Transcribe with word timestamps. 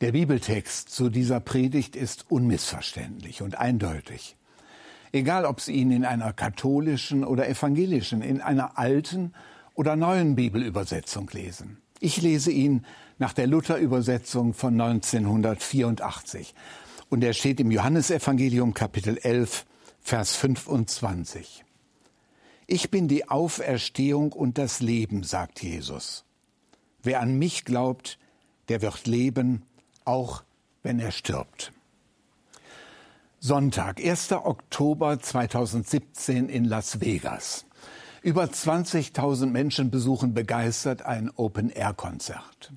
Der 0.00 0.12
Bibeltext 0.12 0.88
zu 0.88 1.10
dieser 1.10 1.40
Predigt 1.40 1.94
ist 1.94 2.30
unmissverständlich 2.30 3.42
und 3.42 3.58
eindeutig. 3.58 4.34
Egal, 5.12 5.44
ob 5.44 5.60
Sie 5.60 5.74
ihn 5.74 5.90
in 5.90 6.06
einer 6.06 6.32
katholischen 6.32 7.22
oder 7.22 7.46
evangelischen, 7.46 8.22
in 8.22 8.40
einer 8.40 8.78
alten 8.78 9.34
oder 9.74 9.96
neuen 9.96 10.36
Bibelübersetzung 10.36 11.28
lesen. 11.34 11.82
Ich 11.98 12.22
lese 12.22 12.50
ihn 12.50 12.86
nach 13.18 13.34
der 13.34 13.46
Luther-Übersetzung 13.46 14.54
von 14.54 14.80
1984. 14.80 16.54
Und 17.10 17.22
er 17.22 17.34
steht 17.34 17.60
im 17.60 17.70
Johannesevangelium 17.70 18.72
Kapitel 18.72 19.18
11, 19.18 19.66
Vers 20.00 20.34
25. 20.36 21.62
Ich 22.66 22.90
bin 22.90 23.06
die 23.06 23.28
Auferstehung 23.28 24.32
und 24.32 24.56
das 24.56 24.80
Leben, 24.80 25.24
sagt 25.24 25.62
Jesus. 25.62 26.24
Wer 27.02 27.20
an 27.20 27.38
mich 27.38 27.66
glaubt, 27.66 28.18
der 28.70 28.80
wird 28.80 29.06
leben, 29.06 29.64
auch 30.10 30.42
wenn 30.82 30.98
er 30.98 31.12
stirbt. 31.12 31.72
Sonntag, 33.38 34.04
1. 34.04 34.32
Oktober 34.32 35.20
2017 35.20 36.48
in 36.48 36.64
Las 36.64 37.00
Vegas. 37.00 37.64
Über 38.22 38.44
20.000 38.44 39.46
Menschen 39.46 39.90
besuchen 39.90 40.34
begeistert 40.34 41.02
ein 41.02 41.30
Open-Air-Konzert. 41.36 42.72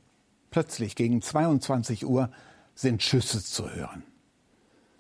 Plötzlich 0.52 0.96
gegen 0.96 1.22
22 1.22 2.06
Uhr 2.06 2.30
sind 2.76 3.02
Schüsse 3.02 3.44
zu 3.44 3.70
hören. 3.70 4.04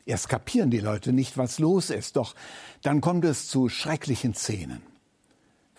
Erst 0.05 0.27
kapieren 0.27 0.69
die 0.69 0.79
Leute 0.79 1.13
nicht, 1.13 1.37
was 1.37 1.59
los 1.59 1.91
ist, 1.91 2.15
doch 2.17 2.35
dann 2.81 2.99
kommt 2.99 3.23
es 3.23 3.47
zu 3.47 3.69
schrecklichen 3.69 4.33
Szenen. 4.33 4.81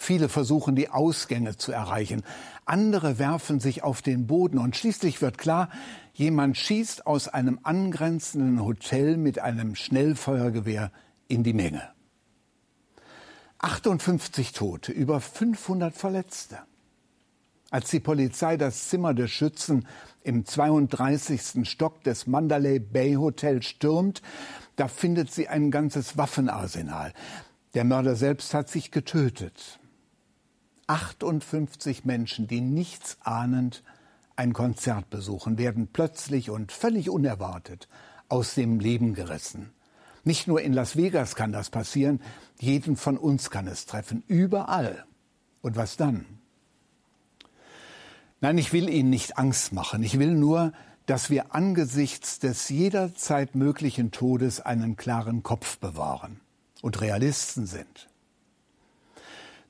Viele 0.05 0.29
versuchen, 0.29 0.77
die 0.77 0.91
Ausgänge 0.91 1.57
zu 1.57 1.73
erreichen. 1.73 2.25
Andere 2.67 3.19
werfen 3.19 3.59
sich 3.59 3.83
auf 3.83 4.03
den 4.03 4.27
Boden. 4.27 4.59
Und 4.59 4.77
schließlich 4.77 5.23
wird 5.23 5.39
klar, 5.39 5.71
jemand 6.13 6.59
schießt 6.59 7.07
aus 7.07 7.29
einem 7.29 7.59
angrenzenden 7.63 8.63
Hotel 8.63 9.17
mit 9.17 9.39
einem 9.39 9.75
Schnellfeuergewehr 9.75 10.93
in 11.27 11.43
die 11.43 11.55
Menge. 11.55 11.89
58 13.61 14.53
Tote, 14.53 14.93
über 14.93 15.23
500 15.23 15.95
Verletzte. 15.95 16.59
Als 17.71 17.89
die 17.89 18.01
Polizei 18.01 18.59
das 18.59 18.91
Zimmer 18.91 19.15
des 19.15 19.31
Schützen 19.31 19.89
im 20.23 20.45
32. 20.45 21.67
Stock 21.67 22.05
des 22.05 22.27
Mandalay 22.27 22.79
Bay 22.79 23.15
Hotel 23.15 23.63
stürmt, 23.63 24.21
da 24.77 24.87
findet 24.87 25.33
sie 25.33 25.49
ein 25.49 25.71
ganzes 25.71 26.19
Waffenarsenal. 26.19 27.15
Der 27.73 27.85
Mörder 27.85 28.17
selbst 28.17 28.53
hat 28.53 28.69
sich 28.69 28.91
getötet. 28.91 29.81
58 30.87 32.05
Menschen, 32.05 32.47
die 32.47 32.61
nichts 32.61 33.19
ahnend 33.23 33.83
ein 34.37 34.53
Konzert 34.53 35.11
besuchen, 35.11 35.59
werden 35.59 35.89
plötzlich 35.93 36.51
und 36.51 36.73
völlig 36.73 37.09
unerwartet 37.09 37.89
aus 38.29 38.55
dem 38.55 38.81
Leben 38.81 39.15
gerissen. 39.15 39.73
Nicht 40.25 40.49
nur 40.49 40.61
in 40.63 40.73
Las 40.73 40.97
Vegas 40.97 41.37
kann 41.37 41.53
das 41.53 41.71
passieren, 41.71 42.21
jeden 42.59 42.97
von 42.97 43.19
uns 43.19 43.51
kann 43.51 43.67
es 43.69 43.87
treffen, 43.87 44.23
überall. 44.27 45.05
Und 45.61 45.77
was 45.77 45.97
dann? 45.97 46.25
Nein, 48.41 48.59
ich 48.59 48.73
will 48.73 48.89
Ihnen 48.89 49.11
nicht 49.11 49.39
Angst 49.39 49.73
machen, 49.73 50.03
ich 50.03 50.19
will 50.19 50.35
nur, 50.35 50.73
dass 51.07 51.29
wir 51.29 51.55
angesichts 51.55 52.39
des 52.39 52.69
jederzeit 52.71 53.55
möglichen 53.55 54.11
Todes 54.11 54.61
einen 54.61 54.97
klaren 54.97 55.43
Kopf 55.43 55.79
bewahren 55.79 56.41
und 56.81 57.01
Realisten 57.01 57.67
sind. 57.67 58.09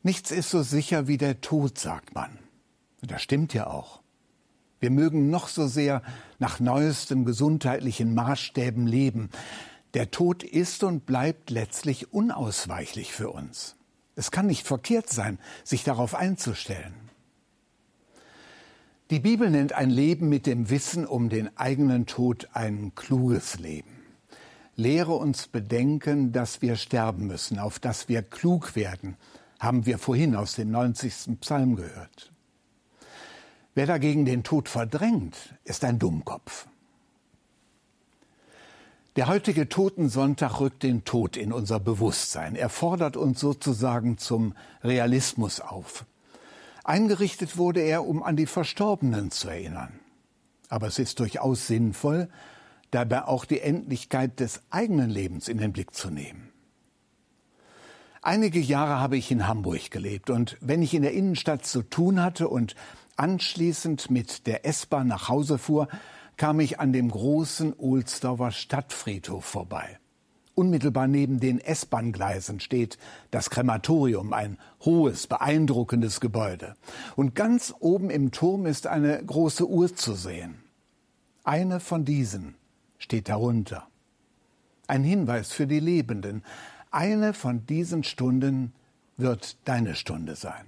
Nichts 0.04 0.30
ist 0.30 0.50
so 0.50 0.62
sicher 0.62 1.08
wie 1.08 1.16
der 1.16 1.40
Tod, 1.40 1.78
sagt 1.78 2.14
man. 2.14 2.38
Und 3.00 3.10
das 3.10 3.22
stimmt 3.22 3.54
ja 3.54 3.68
auch. 3.68 4.02
Wir 4.78 4.90
mögen 4.90 5.30
noch 5.30 5.48
so 5.48 5.66
sehr 5.66 6.02
nach 6.38 6.60
neuesten 6.60 7.24
gesundheitlichen 7.24 8.14
Maßstäben 8.14 8.86
leben. 8.86 9.30
Der 9.94 10.10
Tod 10.10 10.42
ist 10.42 10.84
und 10.84 11.06
bleibt 11.06 11.48
letztlich 11.48 12.12
unausweichlich 12.12 13.14
für 13.14 13.30
uns. 13.30 13.76
Es 14.14 14.30
kann 14.30 14.46
nicht 14.46 14.66
verkehrt 14.66 15.08
sein, 15.08 15.38
sich 15.64 15.84
darauf 15.84 16.14
einzustellen. 16.14 16.94
Die 19.08 19.20
Bibel 19.20 19.48
nennt 19.48 19.72
ein 19.72 19.88
Leben 19.88 20.28
mit 20.28 20.44
dem 20.44 20.68
Wissen 20.68 21.06
um 21.06 21.30
den 21.30 21.56
eigenen 21.56 22.04
Tod 22.04 22.50
ein 22.52 22.94
kluges 22.94 23.58
Leben. 23.58 24.02
Lehre 24.76 25.14
uns 25.14 25.46
bedenken, 25.46 26.32
dass 26.32 26.60
wir 26.60 26.76
sterben 26.76 27.26
müssen, 27.26 27.58
auf 27.58 27.78
dass 27.78 28.10
wir 28.10 28.20
klug 28.22 28.76
werden, 28.76 29.16
haben 29.58 29.86
wir 29.86 29.98
vorhin 29.98 30.36
aus 30.36 30.54
dem 30.54 30.70
90. 30.70 31.40
Psalm 31.40 31.76
gehört. 31.76 32.32
Wer 33.74 33.86
dagegen 33.86 34.24
den 34.24 34.44
Tod 34.44 34.68
verdrängt, 34.68 35.54
ist 35.64 35.84
ein 35.84 35.98
Dummkopf. 35.98 36.66
Der 39.16 39.28
heutige 39.28 39.68
Totensonntag 39.68 40.58
rückt 40.60 40.82
den 40.82 41.04
Tod 41.04 41.36
in 41.36 41.52
unser 41.52 41.78
Bewusstsein. 41.78 42.56
Er 42.56 42.68
fordert 42.68 43.16
uns 43.16 43.38
sozusagen 43.38 44.18
zum 44.18 44.54
Realismus 44.82 45.60
auf. 45.60 46.04
Eingerichtet 46.82 47.56
wurde 47.56 47.80
er, 47.80 48.06
um 48.06 48.22
an 48.22 48.36
die 48.36 48.46
Verstorbenen 48.46 49.30
zu 49.30 49.48
erinnern. 49.48 50.00
Aber 50.68 50.88
es 50.88 50.98
ist 50.98 51.20
durchaus 51.20 51.66
sinnvoll, 51.66 52.28
dabei 52.90 53.24
auch 53.24 53.44
die 53.44 53.60
Endlichkeit 53.60 54.40
des 54.40 54.62
eigenen 54.70 55.10
Lebens 55.10 55.48
in 55.48 55.58
den 55.58 55.72
Blick 55.72 55.94
zu 55.94 56.10
nehmen. 56.10 56.53
Einige 58.26 58.58
Jahre 58.58 59.00
habe 59.00 59.18
ich 59.18 59.30
in 59.30 59.46
Hamburg 59.46 59.90
gelebt 59.90 60.30
und 60.30 60.56
wenn 60.62 60.80
ich 60.80 60.94
in 60.94 61.02
der 61.02 61.12
Innenstadt 61.12 61.66
zu 61.66 61.82
tun 61.82 62.22
hatte 62.22 62.48
und 62.48 62.74
anschließend 63.16 64.10
mit 64.10 64.46
der 64.46 64.64
S-Bahn 64.64 65.08
nach 65.08 65.28
Hause 65.28 65.58
fuhr, 65.58 65.88
kam 66.38 66.58
ich 66.58 66.80
an 66.80 66.94
dem 66.94 67.10
großen 67.10 67.74
Ohlsdorfer 67.74 68.50
Stadtfriedhof 68.50 69.44
vorbei. 69.44 69.98
Unmittelbar 70.54 71.06
neben 71.06 71.38
den 71.38 71.60
S-Bahn-Gleisen 71.60 72.60
steht 72.60 72.96
das 73.30 73.50
Krematorium, 73.50 74.32
ein 74.32 74.56
hohes, 74.82 75.26
beeindruckendes 75.26 76.18
Gebäude. 76.20 76.76
Und 77.16 77.34
ganz 77.34 77.74
oben 77.78 78.08
im 78.08 78.32
Turm 78.32 78.64
ist 78.64 78.86
eine 78.86 79.22
große 79.22 79.68
Uhr 79.68 79.94
zu 79.94 80.14
sehen. 80.14 80.62
Eine 81.42 81.78
von 81.78 82.06
diesen 82.06 82.54
steht 82.96 83.28
darunter. 83.28 83.86
Ein 84.86 85.04
Hinweis 85.04 85.52
für 85.52 85.66
die 85.66 85.80
Lebenden, 85.80 86.42
eine 86.94 87.34
von 87.34 87.66
diesen 87.66 88.04
Stunden 88.04 88.72
wird 89.16 89.56
deine 89.64 89.94
Stunde 89.94 90.36
sein. 90.36 90.64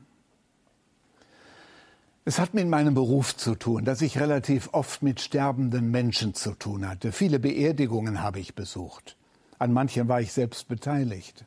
Es 2.24 2.40
hat 2.40 2.54
mit 2.54 2.66
meinem 2.66 2.94
Beruf 2.94 3.36
zu 3.36 3.54
tun, 3.54 3.84
dass 3.84 4.02
ich 4.02 4.18
relativ 4.18 4.70
oft 4.72 5.00
mit 5.02 5.20
sterbenden 5.20 5.92
Menschen 5.92 6.34
zu 6.34 6.54
tun 6.54 6.88
hatte. 6.88 7.12
Viele 7.12 7.38
Beerdigungen 7.38 8.20
habe 8.20 8.40
ich 8.40 8.56
besucht. 8.56 9.16
An 9.60 9.72
manchen 9.72 10.08
war 10.08 10.20
ich 10.20 10.32
selbst 10.32 10.66
beteiligt. 10.66 11.44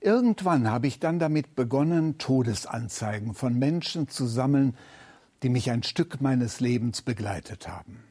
Irgendwann 0.00 0.70
habe 0.70 0.86
ich 0.86 0.98
dann 0.98 1.18
damit 1.18 1.54
begonnen, 1.56 2.16
Todesanzeigen 2.16 3.34
von 3.34 3.58
Menschen 3.58 4.08
zu 4.08 4.26
sammeln, 4.26 4.74
die 5.42 5.50
mich 5.50 5.70
ein 5.70 5.82
Stück 5.82 6.22
meines 6.22 6.60
Lebens 6.60 7.02
begleitet 7.02 7.68
haben. 7.68 8.02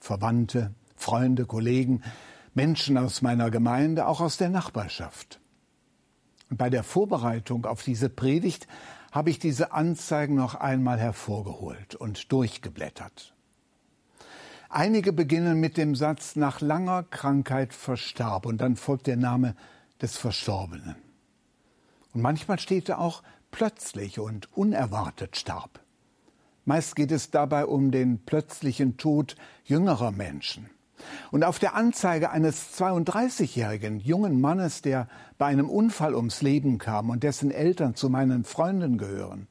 Verwandte, 0.00 0.72
Freunde, 0.96 1.46
Kollegen, 1.46 2.02
Menschen 2.56 2.96
aus 2.96 3.20
meiner 3.20 3.50
Gemeinde, 3.50 4.06
auch 4.06 4.20
aus 4.20 4.38
der 4.38 4.48
Nachbarschaft. 4.48 5.40
Und 6.48 6.56
bei 6.56 6.70
der 6.70 6.82
Vorbereitung 6.82 7.66
auf 7.66 7.82
diese 7.82 8.08
Predigt 8.08 8.66
habe 9.12 9.28
ich 9.28 9.38
diese 9.38 9.72
Anzeigen 9.72 10.34
noch 10.36 10.54
einmal 10.54 10.98
hervorgeholt 10.98 11.94
und 11.94 12.32
durchgeblättert. 12.32 13.34
Einige 14.70 15.12
beginnen 15.12 15.60
mit 15.60 15.76
dem 15.76 15.94
Satz 15.94 16.34
nach 16.34 16.62
langer 16.62 17.02
Krankheit 17.02 17.74
verstarb 17.74 18.46
und 18.46 18.58
dann 18.58 18.76
folgt 18.76 19.06
der 19.06 19.16
Name 19.16 19.54
des 20.00 20.16
Verstorbenen. 20.16 20.96
Und 22.14 22.22
manchmal 22.22 22.58
steht 22.58 22.88
da 22.88 22.96
auch 22.96 23.22
plötzlich 23.50 24.18
und 24.18 24.50
unerwartet 24.56 25.36
starb. 25.36 25.80
Meist 26.64 26.96
geht 26.96 27.12
es 27.12 27.30
dabei 27.30 27.66
um 27.66 27.90
den 27.90 28.24
plötzlichen 28.24 28.96
Tod 28.96 29.36
jüngerer 29.64 30.10
Menschen. 30.10 30.70
Und 31.30 31.44
auf 31.44 31.58
der 31.58 31.74
Anzeige 31.74 32.30
eines 32.30 32.78
32-jährigen 32.78 34.00
jungen 34.00 34.40
Mannes, 34.40 34.82
der 34.82 35.08
bei 35.38 35.46
einem 35.46 35.68
Unfall 35.68 36.14
ums 36.14 36.42
Leben 36.42 36.78
kam 36.78 37.10
und 37.10 37.22
dessen 37.22 37.50
Eltern 37.50 37.94
zu 37.94 38.08
meinen 38.08 38.44
Freunden 38.44 38.98
gehören, 38.98 39.46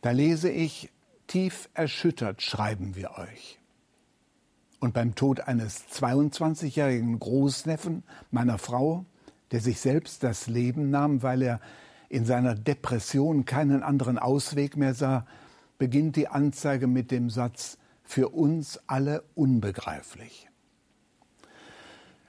da 0.00 0.10
lese 0.10 0.50
ich, 0.50 0.90
tief 1.26 1.68
erschüttert 1.74 2.42
schreiben 2.42 2.94
wir 2.94 3.12
euch. 3.18 3.58
Und 4.80 4.92
beim 4.92 5.14
Tod 5.14 5.40
eines 5.40 5.86
22-jährigen 5.88 7.18
Großneffen 7.18 8.02
meiner 8.30 8.58
Frau, 8.58 9.06
der 9.50 9.60
sich 9.60 9.80
selbst 9.80 10.22
das 10.22 10.46
Leben 10.46 10.90
nahm, 10.90 11.22
weil 11.22 11.40
er 11.40 11.60
in 12.08 12.26
seiner 12.26 12.54
Depression 12.54 13.44
keinen 13.44 13.82
anderen 13.82 14.18
Ausweg 14.18 14.76
mehr 14.76 14.94
sah, 14.94 15.26
beginnt 15.78 16.16
die 16.16 16.28
Anzeige 16.28 16.86
mit 16.86 17.10
dem 17.10 17.30
Satz, 17.30 17.78
für 18.02 18.28
uns 18.28 18.78
alle 18.86 19.24
unbegreiflich. 19.34 20.48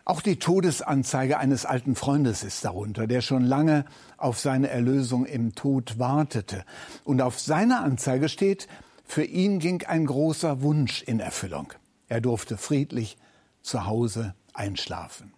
Auch 0.07 0.22
die 0.22 0.38
Todesanzeige 0.38 1.40
eines 1.40 1.66
alten 1.66 1.96
Freundes 1.96 2.44
ist 2.44 2.63
darunter, 2.63 3.07
der 3.07 3.22
schon 3.22 3.44
lange 3.44 3.86
auf 4.18 4.40
seine 4.40 4.69
Erlösung 4.69 5.25
im 5.25 5.56
Tod 5.56 5.98
wartete. 5.98 6.63
Und 7.04 7.24
auf 7.24 7.40
seiner 7.40 7.81
Anzeige 7.81 8.30
steht, 8.30 8.68
für 9.04 9.24
ihn 9.24 9.57
ging 9.57 9.84
ein 9.84 10.06
großer 10.06 10.62
Wunsch 10.62 11.02
in 11.02 11.19
Erfüllung. 11.19 11.74
Er 12.07 12.22
durfte 12.22 12.56
friedlich 12.56 13.18
zu 13.63 13.88
Hause 13.88 14.36
einschlafen. 14.54 15.34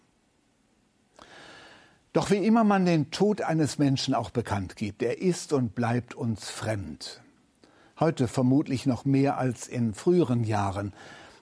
Doch 2.12 2.30
wie 2.30 2.46
immer 2.46 2.66
man 2.66 2.86
den 2.86 3.10
Tod 3.10 3.42
eines 3.42 3.78
Menschen 3.78 4.14
auch 4.14 4.32
bekannt 4.32 4.76
gibt, 4.76 5.02
er 5.02 5.22
ist 5.22 5.54
und 5.54 5.76
bleibt 5.76 6.14
uns 6.14 6.50
fremd. 6.50 7.22
Heute 8.00 8.28
vermutlich 8.28 8.86
noch 8.86 9.06
mehr 9.06 9.38
als 9.38 9.68
in 9.68 9.94
früheren 9.94 10.44
Jahren. 10.44 10.94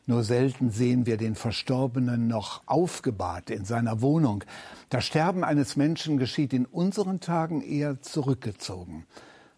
Nur 0.07 0.23
selten 0.23 0.69
sehen 0.69 1.07
wir 1.07 1.17
den 1.17 1.33
Verstorbenen 1.33 2.27
noch 2.27 2.61
aufgebahrt 2.67 3.49
in 3.49 3.65
seiner 3.65 4.01
Wohnung. 4.01 4.43
Das 4.89 5.05
Sterben 5.05 5.43
eines 5.43 5.75
Menschen 5.75 6.17
geschieht 6.17 6.53
in 6.53 6.65
unseren 6.65 7.19
Tagen 7.19 7.61
eher 7.61 8.01
zurückgezogen. 8.01 9.05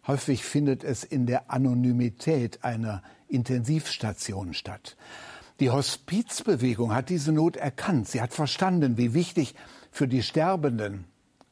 Häufig 0.07 0.45
findet 0.45 0.85
es 0.85 1.03
in 1.03 1.25
der 1.25 1.51
Anonymität 1.51 2.63
einer 2.63 3.03
Intensivstation 3.27 4.53
statt. 4.53 4.95
Die 5.59 5.69
Hospizbewegung 5.69 6.93
hat 6.93 7.09
diese 7.09 7.33
Not 7.33 7.57
erkannt. 7.57 8.07
Sie 8.07 8.21
hat 8.21 8.33
verstanden, 8.33 8.97
wie 8.97 9.13
wichtig 9.13 9.53
für 9.91 10.07
die 10.07 10.23
Sterbenden, 10.23 11.05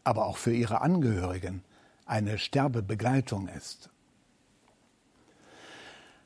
aber 0.06 0.26
auch 0.26 0.38
für 0.38 0.54
ihre 0.54 0.80
Angehörigen 0.82 1.64
eine 2.06 2.38
Sterbebegleitung 2.38 3.50
ist. 3.50 3.90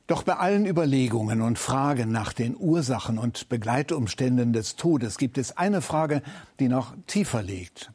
Doch 0.09 0.23
bei 0.23 0.37
allen 0.37 0.65
Überlegungen 0.65 1.39
und 1.39 1.59
Fragen 1.59 2.11
nach 2.11 2.33
den 2.33 2.57
Ursachen 2.57 3.19
und 3.19 3.47
Begleitumständen 3.47 4.53
des 4.53 4.75
Todes 4.75 5.19
gibt 5.19 5.37
es 5.37 5.55
eine 5.55 5.83
Frage, 5.83 6.23
die 6.59 6.67
noch 6.67 6.95
tiefer 7.05 7.43
liegt. 7.43 7.91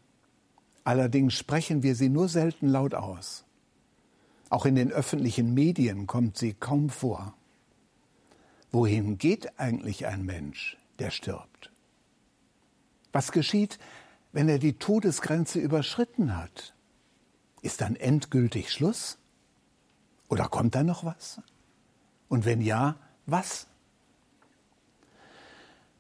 Allerdings 0.85 1.35
sprechen 1.35 1.83
wir 1.83 1.97
sie 1.97 2.09
nur 2.09 2.29
selten 2.29 2.69
laut 2.69 2.95
aus. 2.95 3.45
Auch 4.49 4.65
in 4.65 4.77
den 4.77 4.93
öffentlichen 4.93 5.55
Medien 5.55 6.07
kommt 6.07 6.39
sie 6.39 6.55
kaum 6.55 6.89
vor. 6.89 7.35
Wohin 8.71 9.19
geht 9.19 9.59
eigentlich 9.59 10.07
ein 10.07 10.25
Mensch, 10.25 10.79
der 11.01 11.11
stirbt? 11.11 11.73
Was 13.11 13.33
geschieht, 13.33 13.81
wenn 14.31 14.49
er 14.49 14.61
die 14.61 14.75
Todesgrenze 14.75 15.59
überschritten 15.59 16.37
hat? 16.37 16.77
Ist 17.61 17.81
dann 17.81 17.97
endgültig 17.97 18.71
Schluss? 18.71 19.19
Oder 20.29 20.47
kommt 20.47 20.77
da 20.77 20.85
noch 20.85 21.03
was? 21.03 21.41
Und 22.35 22.47
wenn 22.47 22.61
ja, 22.61 22.97
was? 23.27 23.69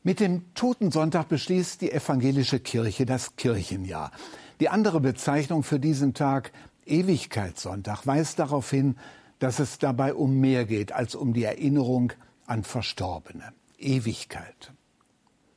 Mit 0.02 0.18
dem 0.18 0.52
Totensonntag 0.54 1.28
beschließt 1.28 1.80
die 1.80 1.92
evangelische 1.92 2.58
Kirche 2.58 3.06
das 3.06 3.36
Kirchenjahr. 3.36 4.10
Die 4.58 4.68
andere 4.68 4.98
Bezeichnung 4.98 5.62
für 5.62 5.78
diesen 5.78 6.12
Tag, 6.12 6.50
Ewigkeitssonntag, 6.86 8.04
weist 8.08 8.40
darauf 8.40 8.68
hin, 8.68 8.96
dass 9.38 9.60
es 9.60 9.78
dabei 9.78 10.12
um 10.12 10.40
mehr 10.40 10.64
geht 10.64 10.90
als 10.90 11.14
um 11.14 11.34
die 11.34 11.44
Erinnerung 11.44 12.12
an 12.46 12.64
Verstorbene. 12.64 13.52
Ewigkeit. 13.78 14.72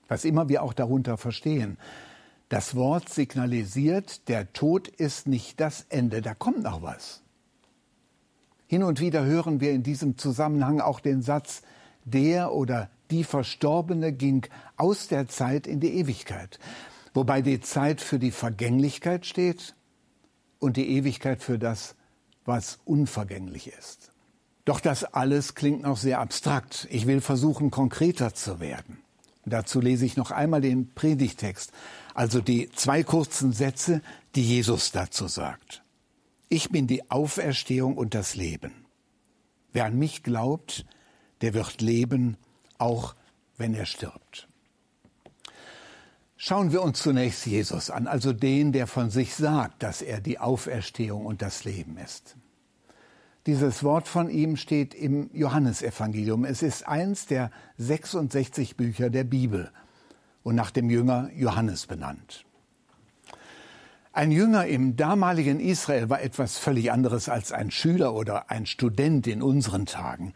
Was 0.07 0.25
immer 0.25 0.47
wir 0.47 0.62
auch 0.62 0.73
darunter 0.73 1.18
verstehen. 1.18 1.80
Das 2.50 2.75
Wort 2.75 3.09
signalisiert, 3.09 4.27
der 4.27 4.53
Tod 4.53 4.89
ist 4.89 5.25
nicht 5.25 5.59
das 5.59 5.88
Ende, 5.89 6.21
da 6.21 6.35
kommt 6.35 6.62
noch 6.62 6.83
was. 6.83 7.23
Hin 8.68 8.84
und 8.84 9.00
wieder 9.00 9.24
hören 9.24 9.62
wir 9.62 9.72
in 9.72 9.81
diesem 9.81 10.18
Zusammenhang 10.18 10.81
auch 10.81 11.00
den 11.00 11.22
Satz, 11.22 11.62
der 12.04 12.52
oder 12.52 12.90
die 13.12 13.24
Verstorbene 13.24 14.12
ging 14.12 14.46
aus 14.75 15.08
der 15.08 15.30
Zeit 15.30 15.68
in 15.68 15.80
die 15.80 15.94
Ewigkeit, 15.94 16.60
wobei 17.14 17.42
die 17.42 17.62
Zeit 17.62 18.02
für 18.02 18.19
die 18.19 18.31
Vergänglichkeit 18.31 19.25
steht 19.25 19.74
und 20.60 20.75
die 20.75 20.90
Ewigkeit 20.90 21.42
für 21.42 21.58
das, 21.58 21.96
was 22.44 22.80
unvergänglich 22.84 23.72
ist. 23.78 24.12
Doch 24.66 24.81
das 24.81 25.06
alles 25.06 25.56
klingt 25.56 25.84
noch 25.84 25.96
sehr 25.96 26.19
abstrakt. 26.19 26.90
Ich 26.92 27.08
will 27.08 27.22
versuchen, 27.22 27.72
konkreter 27.72 28.34
zu 28.34 28.60
werden. 28.60 28.98
Dazu 29.46 29.80
lese 29.80 30.06
ich 30.06 30.18
noch 30.18 30.31
einmal 30.31 30.60
den 30.60 30.94
Predigtext, 30.94 31.72
also 32.14 32.42
die 32.42 32.69
zwei 32.72 33.04
kurzen 33.04 33.54
Sätze, 33.54 34.02
die 34.36 34.44
Jesus 34.44 34.92
dazu 34.92 35.28
sagt. 35.28 35.84
Ich 36.49 36.69
bin 36.69 36.88
die 36.88 37.11
Auferstehung 37.11 37.97
und 37.97 38.13
das 38.13 38.35
Leben. 38.35 38.85
Wer 39.73 39.85
an 39.85 39.99
mich 39.99 40.23
glaubt, 40.23 40.85
der 41.41 41.53
wird 41.53 41.81
leben, 41.81 42.38
auch 42.77 43.15
wenn 43.57 43.73
er 43.73 43.85
stirbt. 43.85 44.47
Schauen 46.38 46.71
wir 46.71 46.83
uns 46.83 47.01
zunächst 47.01 47.45
Jesus 47.45 47.89
an, 47.89 48.07
also 48.07 48.31
den, 48.31 48.71
der 48.71 48.88
von 48.88 49.09
sich 49.09 49.35
sagt, 49.35 49.83
dass 49.83 50.01
er 50.01 50.21
die 50.21 50.39
Auferstehung 50.39 51.25
und 51.25 51.41
das 51.41 51.65
Leben 51.65 51.97
ist. 51.97 52.38
Dieses 53.45 53.83
Wort 53.83 54.07
von 54.07 54.29
ihm 54.29 54.55
steht 54.55 54.94
im 54.94 55.29
Johannesevangelium. 55.33 56.45
Es 56.45 56.63
ist 56.63 56.88
eins 56.88 57.25
der 57.25 57.51
66 57.77 58.77
Bücher 58.77 59.09
der 59.09 59.23
Bibel 59.25 59.71
und 60.44 60.55
nach 60.55 60.71
dem 60.71 60.89
Jünger 60.89 61.29
Johannes 61.33 61.88
benannt. 61.88 62.46
Ein 64.18 64.31
Jünger 64.31 64.66
im 64.66 64.96
damaligen 64.96 65.60
Israel 65.60 66.10
war 66.10 66.24
etwas 66.24 66.58
völlig 66.58 66.92
anderes 66.92 67.30
als 67.30 67.52
ein 67.52 67.69
Schüler 67.69 68.16
oder 68.16 68.50
ein 68.50 68.66
Student 68.66 69.28
in 69.28 69.44
unseren 69.44 69.86
Tagen. 69.86 70.34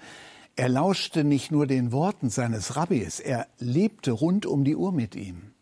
Er 0.56 0.70
lauschte 0.70 1.24
nicht 1.24 1.52
nur 1.52 1.66
den 1.66 1.92
Worten 1.92 2.30
seines 2.30 2.76
Rabbis, 2.76 3.20
er 3.20 3.48
lebte 3.58 4.12
rund 4.12 4.46
um 4.46 4.64
die 4.66 4.76
Uhr 4.76 4.92
mit 4.92 5.16
ihm. 5.16 5.54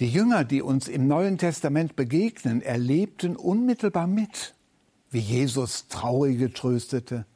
Die 0.00 0.08
Jünger, 0.08 0.42
die 0.42 0.60
uns 0.60 0.88
im 0.88 1.06
Neuen 1.06 1.38
Testament 1.38 1.94
begegnen, 1.94 2.62
erlebten 2.62 3.36
unmittelbar 3.36 4.08
mit 4.08 4.56
wie 5.12 5.20
Jesus 5.20 5.86
Traurige 5.86 6.52
tröstete, 6.52 7.26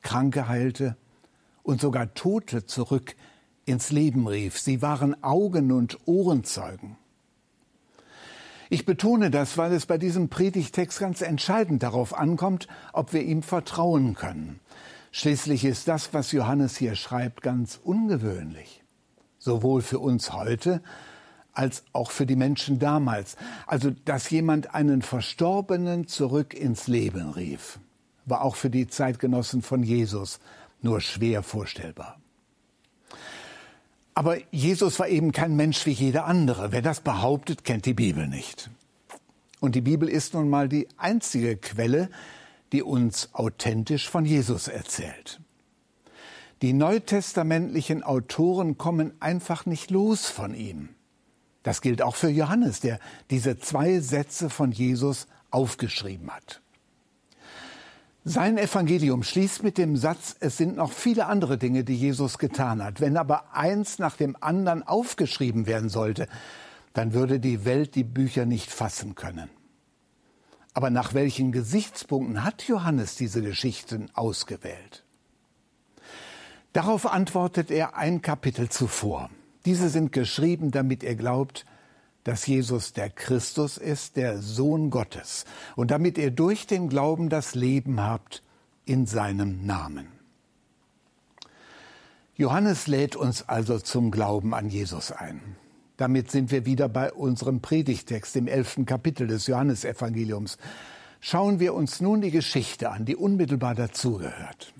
Kranke 0.00 0.48
heilte 0.48 0.96
und 1.62 1.78
sogar 1.78 2.14
Tote 2.14 2.64
zurück 2.64 3.16
ins 3.66 3.90
Leben 3.90 4.26
rief. 4.26 4.58
Sie 4.58 4.80
waren 4.80 5.22
Augen- 5.22 5.72
und 5.72 5.98
Ohrenzeugen. 6.06 6.96
Ich 8.70 8.86
betone 8.86 9.30
das, 9.30 9.58
weil 9.58 9.72
es 9.72 9.86
bei 9.86 9.98
diesem 9.98 10.28
Predigtext 10.28 10.98
ganz 10.98 11.20
entscheidend 11.20 11.82
darauf 11.82 12.16
ankommt, 12.16 12.66
ob 12.92 13.12
wir 13.12 13.22
ihm 13.22 13.42
vertrauen 13.42 14.14
können. 14.14 14.60
Schließlich 15.12 15.64
ist 15.64 15.86
das, 15.86 16.12
was 16.12 16.32
Johannes 16.32 16.76
hier 16.76 16.96
schreibt, 16.96 17.42
ganz 17.42 17.78
ungewöhnlich. 17.82 18.82
Sowohl 19.38 19.82
für 19.82 19.98
uns 19.98 20.32
heute 20.32 20.82
als 21.52 21.84
auch 21.92 22.10
für 22.10 22.26
die 22.26 22.36
Menschen 22.36 22.78
damals. 22.78 23.36
Also, 23.66 23.90
dass 23.90 24.30
jemand 24.30 24.74
einen 24.74 25.02
Verstorbenen 25.02 26.08
zurück 26.08 26.52
ins 26.52 26.88
Leben 26.88 27.30
rief, 27.30 27.78
war 28.26 28.42
auch 28.42 28.56
für 28.56 28.70
die 28.70 28.88
Zeitgenossen 28.88 29.62
von 29.62 29.82
Jesus 29.82 30.40
nur 30.82 31.00
schwer 31.00 31.42
vorstellbar. 31.42 32.18
Aber 34.14 34.36
Jesus 34.52 34.98
war 34.98 35.08
eben 35.08 35.32
kein 35.32 35.56
Mensch 35.56 35.86
wie 35.86 35.90
jeder 35.90 36.26
andere. 36.26 36.70
Wer 36.72 36.82
das 36.82 37.00
behauptet, 37.00 37.64
kennt 37.64 37.84
die 37.84 37.94
Bibel 37.94 38.28
nicht. 38.28 38.70
Und 39.60 39.74
die 39.74 39.80
Bibel 39.80 40.08
ist 40.08 40.34
nun 40.34 40.48
mal 40.48 40.68
die 40.68 40.88
einzige 40.96 41.56
Quelle, 41.56 42.10
die 42.72 42.82
uns 42.82 43.30
authentisch 43.34 44.08
von 44.08 44.24
Jesus 44.24 44.68
erzählt. 44.68 45.40
Die 46.62 46.72
neutestamentlichen 46.72 48.02
Autoren 48.02 48.78
kommen 48.78 49.12
einfach 49.20 49.66
nicht 49.66 49.90
los 49.90 50.26
von 50.26 50.54
ihm. 50.54 50.90
Das 51.62 51.80
gilt 51.80 52.02
auch 52.02 52.14
für 52.14 52.28
Johannes, 52.28 52.80
der 52.80 53.00
diese 53.30 53.58
zwei 53.58 54.00
Sätze 54.00 54.50
von 54.50 54.70
Jesus 54.70 55.26
aufgeschrieben 55.50 56.30
hat. 56.30 56.60
Sein 58.26 58.56
Evangelium 58.56 59.22
schließt 59.22 59.62
mit 59.62 59.76
dem 59.76 59.98
Satz, 59.98 60.34
es 60.40 60.56
sind 60.56 60.76
noch 60.76 60.92
viele 60.92 61.26
andere 61.26 61.58
Dinge, 61.58 61.84
die 61.84 61.94
Jesus 61.94 62.38
getan 62.38 62.82
hat. 62.82 63.02
Wenn 63.02 63.18
aber 63.18 63.54
eins 63.54 63.98
nach 63.98 64.16
dem 64.16 64.34
anderen 64.40 64.82
aufgeschrieben 64.82 65.66
werden 65.66 65.90
sollte, 65.90 66.26
dann 66.94 67.12
würde 67.12 67.38
die 67.38 67.66
Welt 67.66 67.94
die 67.94 68.04
Bücher 68.04 68.46
nicht 68.46 68.70
fassen 68.70 69.14
können. 69.14 69.50
Aber 70.72 70.88
nach 70.88 71.12
welchen 71.12 71.52
Gesichtspunkten 71.52 72.44
hat 72.44 72.66
Johannes 72.66 73.14
diese 73.16 73.42
Geschichten 73.42 74.08
ausgewählt? 74.14 75.04
Darauf 76.72 77.06
antwortet 77.06 77.70
er 77.70 77.94
ein 77.94 78.22
Kapitel 78.22 78.70
zuvor. 78.70 79.28
Diese 79.66 79.90
sind 79.90 80.12
geschrieben, 80.12 80.70
damit 80.70 81.02
ihr 81.02 81.14
glaubt, 81.14 81.66
dass 82.24 82.46
Jesus 82.46 82.92
der 82.94 83.10
Christus 83.10 83.76
ist, 83.76 84.16
der 84.16 84.38
Sohn 84.38 84.90
Gottes, 84.90 85.44
und 85.76 85.90
damit 85.90 86.18
ihr 86.18 86.30
durch 86.30 86.66
den 86.66 86.88
Glauben 86.88 87.28
das 87.28 87.54
Leben 87.54 88.00
habt 88.00 88.42
in 88.86 89.06
seinem 89.06 89.64
Namen. 89.64 90.08
Johannes 92.36 92.88
lädt 92.88 93.14
uns 93.14 93.48
also 93.48 93.78
zum 93.78 94.10
Glauben 94.10 94.54
an 94.54 94.68
Jesus 94.68 95.12
ein. 95.12 95.56
Damit 95.96 96.30
sind 96.30 96.50
wir 96.50 96.66
wieder 96.66 96.88
bei 96.88 97.12
unserem 97.12 97.60
Predigtext 97.60 98.34
im 98.34 98.48
elften 98.48 98.86
Kapitel 98.86 99.28
des 99.28 99.46
Johannesevangeliums. 99.46 100.58
Schauen 101.20 101.60
wir 101.60 101.74
uns 101.74 102.00
nun 102.00 102.20
die 102.20 102.32
Geschichte 102.32 102.90
an, 102.90 103.04
die 103.04 103.14
unmittelbar 103.14 103.76
dazugehört. 103.76 104.74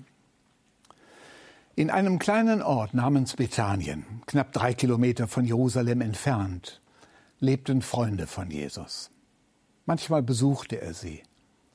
In 1.77 1.89
einem 1.89 2.19
kleinen 2.19 2.61
Ort 2.61 2.93
namens 2.93 3.35
Bethanien, 3.35 4.05
knapp 4.25 4.51
drei 4.51 4.73
Kilometer 4.73 5.27
von 5.27 5.45
Jerusalem 5.45 6.01
entfernt, 6.01 6.81
lebten 7.39 7.81
Freunde 7.81 8.27
von 8.27 8.49
Jesus. 8.49 9.09
Manchmal 9.85 10.23
besuchte 10.23 10.81
er 10.81 10.93
sie. 10.93 11.23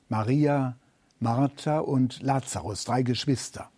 Maria, 0.09 0.77
Martha 1.19 1.79
und 1.79 2.21
Lazarus, 2.21 2.83
drei 2.83 3.03
Geschwister. 3.03 3.69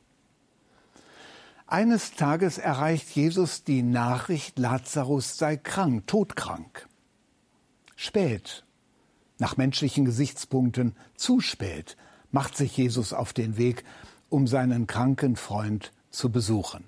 Eines 1.67 2.13
Tages 2.13 2.57
erreicht 2.57 3.09
Jesus 3.15 3.63
die 3.63 3.83
Nachricht, 3.83 4.59
Lazarus 4.59 5.37
sei 5.37 5.57
krank, 5.57 6.07
todkrank. 6.07 6.87
Spät, 7.95 8.63
nach 9.39 9.57
menschlichen 9.57 10.05
Gesichtspunkten 10.05 10.95
zu 11.15 11.39
spät, 11.39 11.97
macht 12.31 12.57
sich 12.57 12.75
Jesus 12.77 13.13
auf 13.13 13.33
den 13.33 13.57
Weg, 13.57 13.83
um 14.29 14.47
seinen 14.47 14.87
kranken 14.87 15.35
Freund 15.35 15.91
zu 16.09 16.31
besuchen. 16.31 16.85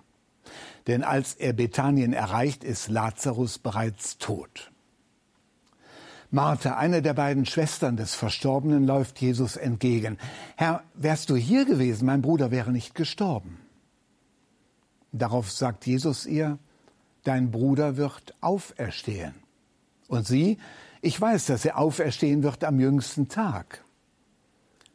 Denn 0.87 1.03
als 1.03 1.33
er 1.33 1.53
Bethanien 1.53 2.13
erreicht, 2.13 2.63
ist 2.63 2.89
Lazarus 2.89 3.57
bereits 3.59 4.17
tot. 4.17 4.71
Martha, 6.35 6.75
eine 6.75 7.01
der 7.01 7.13
beiden 7.13 7.45
Schwestern 7.45 7.95
des 7.95 8.13
Verstorbenen, 8.13 8.85
läuft 8.85 9.21
Jesus 9.21 9.55
entgegen. 9.55 10.17
Herr, 10.57 10.83
wärst 10.93 11.29
du 11.29 11.37
hier 11.37 11.63
gewesen, 11.63 12.05
mein 12.05 12.21
Bruder 12.21 12.51
wäre 12.51 12.73
nicht 12.73 12.93
gestorben. 12.93 13.57
Darauf 15.13 15.49
sagt 15.49 15.87
Jesus 15.87 16.25
ihr, 16.25 16.59
dein 17.23 17.51
Bruder 17.51 17.95
wird 17.95 18.35
auferstehen. 18.41 19.33
Und 20.09 20.27
sie, 20.27 20.57
ich 21.01 21.19
weiß, 21.19 21.45
dass 21.45 21.63
er 21.63 21.77
auferstehen 21.77 22.43
wird 22.43 22.65
am 22.65 22.81
jüngsten 22.81 23.29
Tag. 23.29 23.85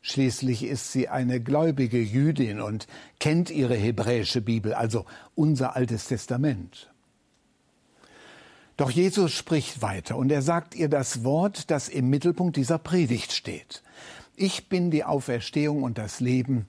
Schließlich 0.03 0.63
ist 0.63 0.93
sie 0.93 1.09
eine 1.09 1.41
gläubige 1.41 2.03
Jüdin 2.03 2.61
und 2.61 2.87
kennt 3.19 3.49
ihre 3.49 3.77
hebräische 3.77 4.43
Bibel, 4.43 4.75
also 4.75 5.07
unser 5.35 5.75
altes 5.75 6.07
Testament. 6.07 6.90
Doch 8.81 8.91
Jesus 8.91 9.33
spricht 9.33 9.83
weiter 9.83 10.17
und 10.17 10.33
er 10.33 10.41
sagt 10.41 10.75
ihr 10.75 10.89
das 10.89 11.23
Wort, 11.23 11.71
das 11.71 11.91
im 11.91 12.09
Mittelpunkt 12.09 12.57
dieser 12.57 12.79
Predigt 12.79 13.33
steht. 13.33 13.83
Ich 14.37 14.71
bin 14.71 14.91
die 14.91 15.05
Auferstehung 15.05 15.83
und 15.83 15.99
das 15.99 16.21
Leben. 16.21 16.67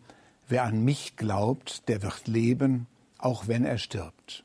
Wer 0.49 0.65
an 0.65 0.83
mich 0.83 1.15
glaubt, 1.15 1.87
der 1.87 2.01
wird 2.01 2.27
leben, 2.27 2.87
auch 3.17 3.47
wenn 3.47 3.63
er 3.63 3.77
stirbt. 3.77 4.43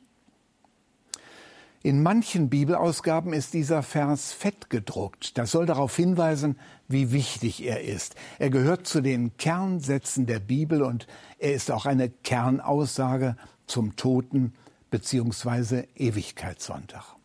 In 1.82 2.04
manchen 2.04 2.50
Bibelausgaben 2.50 3.32
ist 3.32 3.52
dieser 3.52 3.82
Vers 3.82 4.32
fett 4.32 4.70
gedruckt. 4.70 5.36
Das 5.36 5.50
soll 5.50 5.66
darauf 5.66 5.96
hinweisen, 5.96 6.60
wie 6.86 7.10
wichtig 7.10 7.64
er 7.64 7.82
ist. 7.82 8.14
Er 8.38 8.50
gehört 8.50 8.86
zu 8.86 9.00
den 9.00 9.36
Kernsätzen 9.38 10.26
der 10.26 10.38
Bibel 10.38 10.82
und 10.82 11.08
er 11.40 11.54
ist 11.54 11.72
auch 11.72 11.86
eine 11.86 12.10
Kernaussage 12.10 13.36
zum 13.66 13.96
Toten 13.96 14.54
bzw. 14.92 15.88
Ewigkeitssonntag. 15.96 17.15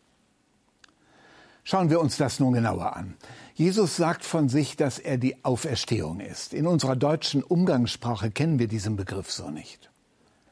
Schauen 1.64 1.90
wir 1.90 2.00
uns 2.00 2.16
das 2.16 2.40
nun 2.40 2.54
genauer 2.54 2.96
an. 2.96 3.14
Jesus 3.54 3.96
sagt 3.96 4.24
von 4.24 4.48
sich, 4.48 4.76
dass 4.76 4.98
er 4.98 5.18
die 5.18 5.44
Auferstehung 5.44 6.20
ist. 6.20 6.54
In 6.54 6.66
unserer 6.66 6.96
deutschen 6.96 7.42
Umgangssprache 7.42 8.30
kennen 8.30 8.58
wir 8.58 8.66
diesen 8.66 8.96
Begriff 8.96 9.30
so 9.30 9.50
nicht. 9.50 9.90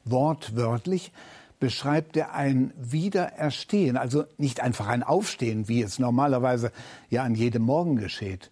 Wortwörtlich 0.04 1.12
beschreibt 1.58 2.16
er 2.16 2.34
ein 2.34 2.72
Wiedererstehen, 2.78 3.96
also 3.96 4.24
nicht 4.38 4.60
einfach 4.60 4.86
ein 4.86 5.02
Aufstehen, 5.02 5.68
wie 5.68 5.82
es 5.82 5.98
normalerweise 5.98 6.72
ja 7.10 7.22
an 7.22 7.34
jedem 7.34 7.62
Morgen 7.62 7.96
geschieht, 7.96 8.50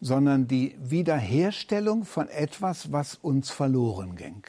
sondern 0.00 0.48
die 0.48 0.76
Wiederherstellung 0.80 2.04
von 2.04 2.28
etwas, 2.28 2.92
was 2.92 3.14
uns 3.16 3.50
verloren 3.50 4.16
ging. 4.16 4.42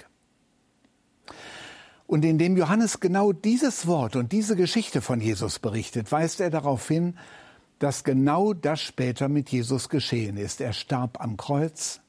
Und 2.08 2.26
indem 2.26 2.58
Johannes 2.58 3.00
genau 3.00 3.32
dieses 3.32 3.88
Wort 3.88 4.18
und 4.18 4.34
diese 4.34 4.58
Geschichte 4.58 5.02
von 5.02 5.22
Jesus 5.22 5.60
berichtet, 5.60 6.12
weist 6.12 6.42
er 6.42 6.50
darauf 6.50 6.86
hin, 6.88 7.16
dass 7.82 8.04
genau 8.04 8.54
das 8.54 8.80
später 8.80 9.28
mit 9.28 9.50
Jesus 9.50 9.90
geschehen 9.90 10.38
ist. 10.38 10.62
Er 10.62 10.72
starb 10.72 11.20
am 11.20 11.36
Kreuz, 11.36 12.00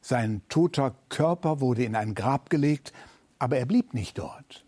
sein 0.00 0.42
toter 0.48 0.96
Körper 1.08 1.60
wurde 1.60 1.84
in 1.84 1.94
ein 1.94 2.16
Grab 2.16 2.50
gelegt, 2.50 2.92
aber 3.38 3.56
er 3.58 3.66
blieb 3.66 3.94
nicht 3.94 4.18
dort. 4.18 4.64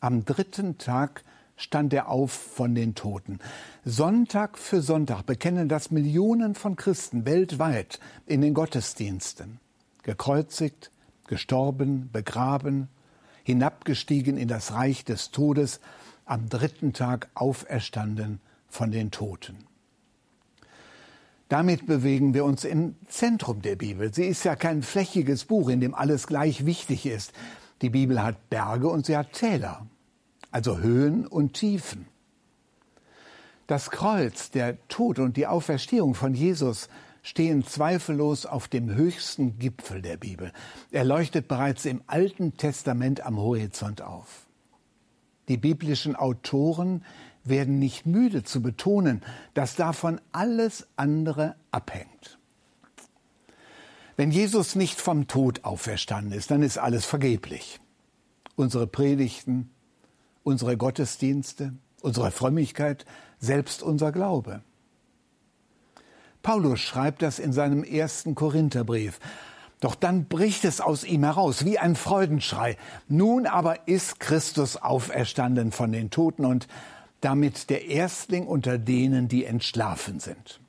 Am 0.00 0.24
dritten 0.24 0.78
Tag 0.78 1.24
stand 1.56 1.92
er 1.92 2.08
auf 2.08 2.32
von 2.32 2.74
den 2.74 2.94
Toten. 2.94 3.38
Sonntag 3.84 4.56
für 4.56 4.80
Sonntag 4.80 5.26
bekennen 5.26 5.68
das 5.68 5.90
Millionen 5.90 6.54
von 6.54 6.74
Christen 6.74 7.26
weltweit 7.26 8.00
in 8.24 8.40
den 8.40 8.54
Gottesdiensten. 8.54 9.60
Gekreuzigt, 10.04 10.90
gestorben, 11.26 12.08
begraben, 12.10 12.88
hinabgestiegen 13.42 14.38
in 14.38 14.48
das 14.48 14.72
Reich 14.72 15.04
des 15.04 15.32
Todes, 15.32 15.80
am 16.24 16.48
dritten 16.48 16.94
Tag 16.94 17.28
auferstanden 17.34 18.40
von 18.74 18.90
den 18.90 19.10
Toten. 19.10 19.56
Damit 21.48 21.86
bewegen 21.86 22.34
wir 22.34 22.44
uns 22.44 22.64
im 22.64 22.96
Zentrum 23.06 23.62
der 23.62 23.76
Bibel. 23.76 24.12
Sie 24.12 24.24
ist 24.24 24.44
ja 24.44 24.56
kein 24.56 24.82
flächiges 24.82 25.44
Buch, 25.44 25.68
in 25.68 25.80
dem 25.80 25.94
alles 25.94 26.26
gleich 26.26 26.66
wichtig 26.66 27.06
ist. 27.06 27.32
Die 27.82 27.90
Bibel 27.90 28.22
hat 28.22 28.50
Berge 28.50 28.88
und 28.88 29.06
sie 29.06 29.16
hat 29.16 29.32
Täler 29.32 29.86
also 30.54 30.78
Höhen 30.78 31.26
und 31.26 31.54
Tiefen. 31.54 32.06
Das 33.66 33.90
Kreuz, 33.90 34.52
der 34.52 34.78
Tod 34.86 35.18
und 35.18 35.36
die 35.36 35.48
Auferstehung 35.48 36.14
von 36.14 36.32
Jesus 36.32 36.88
stehen 37.22 37.64
zweifellos 37.64 38.46
auf 38.46 38.68
dem 38.68 38.94
höchsten 38.94 39.58
Gipfel 39.58 40.00
der 40.00 40.16
Bibel. 40.16 40.52
Er 40.92 41.02
leuchtet 41.02 41.48
bereits 41.48 41.86
im 41.86 42.02
Alten 42.06 42.56
Testament 42.56 43.26
am 43.26 43.36
Horizont 43.36 44.00
auf. 44.00 44.46
Die 45.48 45.56
biblischen 45.56 46.14
Autoren 46.14 47.04
werden 47.44 47.78
nicht 47.78 48.06
müde 48.06 48.42
zu 48.42 48.62
betonen, 48.62 49.22
dass 49.54 49.76
davon 49.76 50.20
alles 50.32 50.86
andere 50.96 51.56
abhängt. 51.70 52.38
Wenn 54.16 54.30
Jesus 54.30 54.76
nicht 54.76 55.00
vom 55.00 55.26
Tod 55.26 55.64
auferstanden 55.64 56.32
ist, 56.32 56.50
dann 56.50 56.62
ist 56.62 56.78
alles 56.78 57.04
vergeblich. 57.04 57.80
Unsere 58.56 58.86
Predigten, 58.86 59.70
unsere 60.44 60.76
Gottesdienste, 60.76 61.74
unsere 62.00 62.30
Frömmigkeit, 62.30 63.04
selbst 63.38 63.82
unser 63.82 64.12
Glaube. 64.12 64.62
Paulus 66.42 66.80
schreibt 66.80 67.22
das 67.22 67.38
in 67.38 67.52
seinem 67.52 67.82
ersten 67.82 68.34
Korintherbrief. 68.34 69.18
Doch 69.80 69.94
dann 69.94 70.26
bricht 70.26 70.64
es 70.64 70.80
aus 70.80 71.02
ihm 71.02 71.24
heraus 71.24 71.64
wie 71.64 71.78
ein 71.78 71.96
Freudenschrei. 71.96 72.76
Nun 73.08 73.46
aber 73.46 73.88
ist 73.88 74.20
Christus 74.20 74.76
auferstanden 74.76 75.72
von 75.72 75.90
den 75.90 76.10
Toten 76.10 76.44
und 76.44 76.68
damit 77.24 77.70
der 77.70 77.86
Erstling 77.86 78.46
unter 78.46 78.78
denen, 78.78 79.28
die 79.28 79.44
entschlafen 79.44 80.20
sind. 80.20 80.60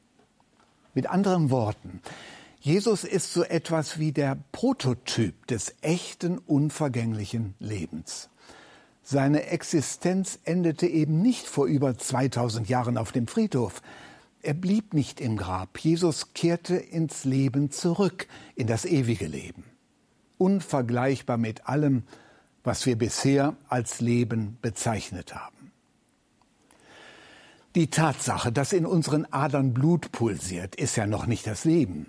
Mit 0.94 1.08
anderen 1.08 1.50
Worten, 1.50 2.02
Jesus 2.62 3.04
ist 3.04 3.34
so 3.34 3.44
etwas 3.44 4.00
wie 4.00 4.12
der 4.12 4.38
Prototyp 4.52 5.46
des 5.48 5.76
echten, 5.82 6.38
unvergänglichen 6.38 7.54
Lebens. 7.60 8.30
Seine 9.04 9.48
Existenz 9.48 10.40
endete 10.46 10.88
eben 10.88 11.22
nicht 11.22 11.46
vor 11.46 11.68
über 11.68 11.98
2000 11.98 12.68
Jahren 12.70 12.98
auf 12.98 13.12
dem 13.12 13.28
Friedhof. 13.28 13.84
Er 14.42 14.56
blieb 14.56 14.94
nicht 14.96 15.22
im 15.22 15.38
Grab. 15.38 15.78
Jesus 15.78 16.34
kehrte 16.34 16.76
ins 16.76 17.24
Leben 17.26 17.70
zurück, 17.70 18.28
in 18.56 18.66
das 18.66 18.86
ewige 18.86 19.28
Leben. 19.28 19.64
Unvergleichbar 20.40 21.38
mit 21.38 21.68
allem, 21.68 22.04
was 22.64 22.86
wir 22.86 22.98
bisher 22.98 23.56
als 23.68 24.02
Leben 24.02 24.58
bezeichnet 24.62 25.36
haben. 25.36 25.65
Die 27.76 27.90
Tatsache, 27.90 28.54
dass 28.54 28.72
in 28.72 28.86
unseren 28.86 29.26
Adern 29.32 29.74
Blut 29.74 30.14
pulsiert, 30.14 30.78
ist 30.78 30.96
ja 30.96 31.06
noch 31.06 31.26
nicht 31.26 31.46
das 31.46 31.66
Leben. 31.66 32.06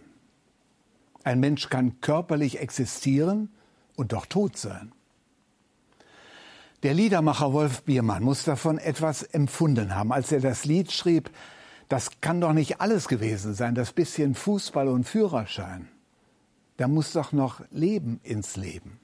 Ein 1.25 1.41
Mensch 1.41 1.69
kann 1.69 2.01
körperlich 2.01 2.61
existieren 2.61 3.51
und 3.97 4.13
doch 4.13 4.27
tot 4.27 4.57
sein. 4.57 4.93
Der 6.85 6.95
Liedermacher 6.95 7.53
Wolf 7.53 7.83
Biermann 7.83 8.23
muss 8.23 8.45
davon 8.45 8.79
etwas 8.79 9.25
empfunden 9.25 9.97
haben, 9.97 10.13
als 10.13 10.31
er 10.31 10.39
das 10.39 10.67
Lied 10.67 10.93
schrieb. 10.93 11.31
Das 11.89 12.21
kann 12.21 12.41
doch 12.41 12.53
nicht 12.53 12.81
alles 12.81 13.09
gewesen 13.09 13.53
sein, 13.55 13.75
das 13.75 13.93
bisschen 13.93 14.37
Fußball 14.37 14.87
und 14.87 15.03
Führerschein. 15.03 15.89
Da 16.77 16.87
muss 16.87 17.13
doch 17.13 17.33
noch 17.33 17.61
Leben 17.73 18.21
ins 18.23 18.57
Leben. 18.57 19.01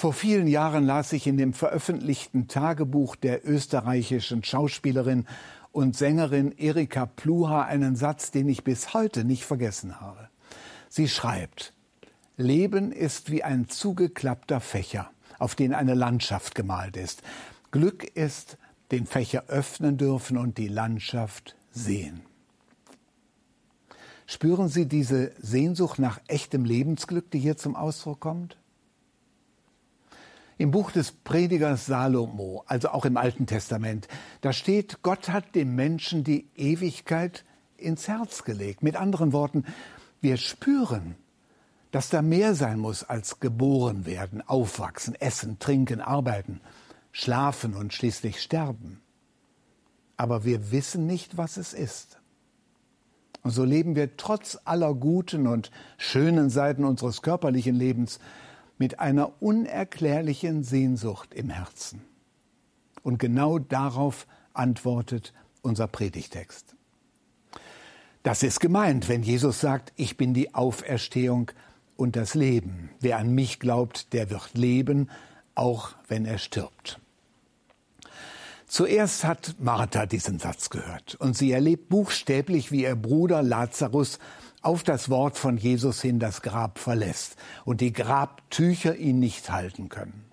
Vor 0.00 0.14
vielen 0.14 0.46
Jahren 0.46 0.86
las 0.86 1.12
ich 1.12 1.26
in 1.26 1.36
dem 1.36 1.52
veröffentlichten 1.52 2.48
Tagebuch 2.48 3.16
der 3.16 3.46
österreichischen 3.46 4.42
Schauspielerin 4.42 5.26
und 5.72 5.94
Sängerin 5.94 6.52
Erika 6.56 7.04
Pluha 7.04 7.64
einen 7.64 7.96
Satz, 7.96 8.30
den 8.30 8.48
ich 8.48 8.64
bis 8.64 8.94
heute 8.94 9.24
nicht 9.24 9.44
vergessen 9.44 10.00
habe. 10.00 10.30
Sie 10.88 11.06
schreibt, 11.06 11.74
Leben 12.38 12.92
ist 12.92 13.30
wie 13.30 13.44
ein 13.44 13.68
zugeklappter 13.68 14.60
Fächer 14.60 15.10
auf 15.38 15.54
denen 15.54 15.74
eine 15.74 15.92
Landschaft 15.92 16.54
gemalt 16.54 16.96
ist. 16.96 17.20
Glück 17.70 18.04
ist, 18.04 18.56
den 18.92 19.04
Fächer 19.04 19.44
öffnen 19.48 19.98
dürfen 19.98 20.38
und 20.38 20.56
die 20.56 20.68
Landschaft 20.68 21.56
sehen. 21.72 22.22
Spüren 24.26 24.70
Sie 24.70 24.86
diese 24.86 25.32
Sehnsucht 25.42 25.98
nach 25.98 26.22
echtem 26.26 26.64
Lebensglück, 26.64 27.30
die 27.32 27.38
hier 27.38 27.58
zum 27.58 27.76
Ausdruck 27.76 28.20
kommt? 28.20 28.59
Im 30.60 30.72
Buch 30.72 30.90
des 30.90 31.12
Predigers 31.12 31.86
Salomo, 31.86 32.64
also 32.66 32.90
auch 32.90 33.06
im 33.06 33.16
Alten 33.16 33.46
Testament, 33.46 34.08
da 34.42 34.52
steht, 34.52 35.00
Gott 35.00 35.30
hat 35.30 35.54
dem 35.54 35.74
Menschen 35.74 36.22
die 36.22 36.50
Ewigkeit 36.54 37.46
ins 37.78 38.08
Herz 38.08 38.44
gelegt. 38.44 38.82
Mit 38.82 38.94
anderen 38.94 39.32
Worten, 39.32 39.64
wir 40.20 40.36
spüren, 40.36 41.14
dass 41.92 42.10
da 42.10 42.20
mehr 42.20 42.54
sein 42.54 42.78
muss 42.78 43.04
als 43.04 43.40
geboren 43.40 44.04
werden, 44.04 44.46
aufwachsen, 44.46 45.14
essen, 45.14 45.58
trinken, 45.60 46.02
arbeiten, 46.02 46.60
schlafen 47.10 47.72
und 47.72 47.94
schließlich 47.94 48.42
sterben. 48.42 49.00
Aber 50.18 50.44
wir 50.44 50.72
wissen 50.72 51.06
nicht, 51.06 51.38
was 51.38 51.56
es 51.56 51.72
ist. 51.72 52.18
Und 53.42 53.52
so 53.52 53.64
leben 53.64 53.96
wir 53.96 54.18
trotz 54.18 54.58
aller 54.66 54.92
guten 54.92 55.46
und 55.46 55.70
schönen 55.96 56.50
Seiten 56.50 56.84
unseres 56.84 57.22
körperlichen 57.22 57.76
Lebens 57.76 58.18
mit 58.80 58.98
einer 58.98 59.42
unerklärlichen 59.42 60.64
Sehnsucht 60.64 61.34
im 61.34 61.50
Herzen. 61.50 62.00
Und 63.02 63.18
genau 63.18 63.58
darauf 63.58 64.26
antwortet 64.54 65.34
unser 65.60 65.86
Predigtext. 65.86 66.74
Das 68.22 68.42
ist 68.42 68.58
gemeint, 68.58 69.10
wenn 69.10 69.22
Jesus 69.22 69.60
sagt, 69.60 69.92
ich 69.96 70.16
bin 70.16 70.32
die 70.32 70.54
Auferstehung 70.54 71.50
und 71.98 72.16
das 72.16 72.34
Leben. 72.34 72.88
Wer 73.00 73.18
an 73.18 73.34
mich 73.34 73.60
glaubt, 73.60 74.14
der 74.14 74.30
wird 74.30 74.54
leben, 74.54 75.10
auch 75.54 75.90
wenn 76.08 76.24
er 76.24 76.38
stirbt. 76.38 77.00
Zuerst 78.66 79.24
hat 79.24 79.56
Martha 79.58 80.06
diesen 80.06 80.38
Satz 80.38 80.70
gehört 80.70 81.16
und 81.16 81.36
sie 81.36 81.52
erlebt 81.52 81.90
buchstäblich, 81.90 82.72
wie 82.72 82.84
ihr 82.84 82.96
Bruder 82.96 83.42
Lazarus 83.42 84.18
auf 84.62 84.82
das 84.82 85.08
Wort 85.08 85.38
von 85.38 85.56
Jesus 85.56 86.02
hin 86.02 86.18
das 86.18 86.42
Grab 86.42 86.78
verlässt 86.78 87.36
und 87.64 87.80
die 87.80 87.92
Grabtücher 87.92 88.96
ihn 88.96 89.18
nicht 89.18 89.50
halten 89.50 89.88
können. 89.88 90.24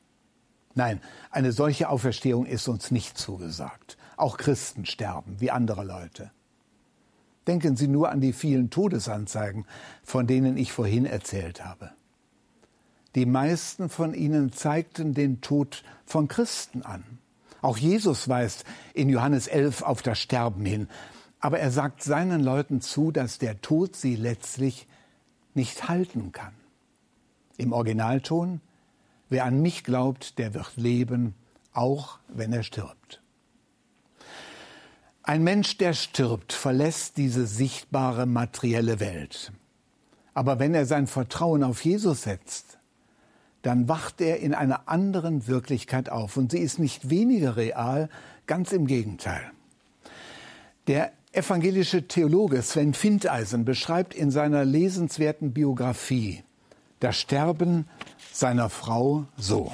Nein, 0.76 1.02
eine 1.32 1.52
solche 1.52 1.90
Auferstehung 1.90 2.46
ist 2.46 2.68
uns 2.68 2.92
nicht 2.92 3.18
zugesagt. 3.18 3.98
Auch 4.16 4.38
Christen 4.38 4.86
sterben, 4.86 5.36
wie 5.40 5.52
andere 5.52 5.84
Leute. 5.84 6.32
Denken 7.48 7.78
Sie 7.78 7.88
nur 7.88 8.12
an 8.12 8.20
die 8.20 8.34
vielen 8.34 8.70
Todesanzeigen, 8.70 9.66
von 10.04 10.28
denen 10.28 10.58
ich 10.58 10.72
vorhin 10.72 11.06
erzählt 11.06 11.64
habe. 11.64 11.92
Die 13.16 13.26
meisten 13.26 13.90
von 13.90 14.14
ihnen 14.14 14.52
zeigten 14.52 15.14
den 15.14 15.42
Tod 15.42 15.84
von 16.06 16.28
Christen 16.28 16.84
an. 16.84 17.04
Auch 17.62 17.78
Jesus 17.78 18.30
weist 18.30 18.66
in 18.94 19.10
Johannes 19.10 19.48
11 19.48 19.82
auf 19.82 20.02
das 20.02 20.20
Sterben 20.20 20.66
hin. 20.66 20.88
Aber 21.40 21.60
er 21.60 21.72
sagt 21.72 22.04
seinen 22.04 22.42
Leuten 22.44 22.82
zu, 22.82 23.12
dass 23.12 23.38
der 23.38 23.62
Tod 23.62 23.96
sie 23.96 24.16
letztlich 24.16 24.88
nicht 25.54 25.88
halten 25.88 26.32
kann. 26.32 26.54
Im 27.58 27.74
Originalton, 27.74 28.62
wer 29.30 29.46
an 29.46 29.62
mich 29.62 29.84
glaubt, 29.84 30.38
der 30.40 30.54
wird 30.54 30.78
leben, 30.78 31.36
auch 31.74 32.20
wenn 32.28 32.54
er 32.54 32.64
stirbt. 32.64 33.22
Ein 35.24 35.44
Mensch, 35.44 35.78
der 35.78 35.94
stirbt, 35.94 36.54
verlässt 36.54 37.18
diese 37.18 37.46
sichtbare 37.46 38.26
materielle 38.26 39.00
Welt. 39.00 39.52
Aber 40.34 40.60
wenn 40.60 40.74
er 40.74 40.86
sein 40.86 41.08
Vertrauen 41.08 41.64
auf 41.64 41.84
Jesus 41.84 42.24
setzt, 42.24 42.78
dann 43.62 43.90
wacht 43.90 44.22
er 44.22 44.40
in 44.40 44.54
einer 44.54 44.88
anderen 44.88 45.48
Wirklichkeit 45.48 46.10
auf. 46.10 46.38
Und 46.38 46.52
sie 46.52 46.60
ist 46.60 46.80
nicht 46.80 47.10
weniger 47.10 47.58
real, 47.58 48.08
ganz 48.46 48.72
im 48.72 48.88
Gegenteil. 48.88 49.52
Der 50.88 51.12
evangelische 51.38 52.08
Theologe 52.08 52.62
Sven 52.64 52.96
Findeisen 52.96 53.64
beschreibt 53.64 54.16
in 54.16 54.32
seiner 54.32 54.66
lesenswerten 54.66 55.54
Biografie 55.54 56.44
das 57.00 57.16
Sterben 57.18 57.88
seiner 58.34 58.70
Frau 58.70 59.26
so. 59.38 59.72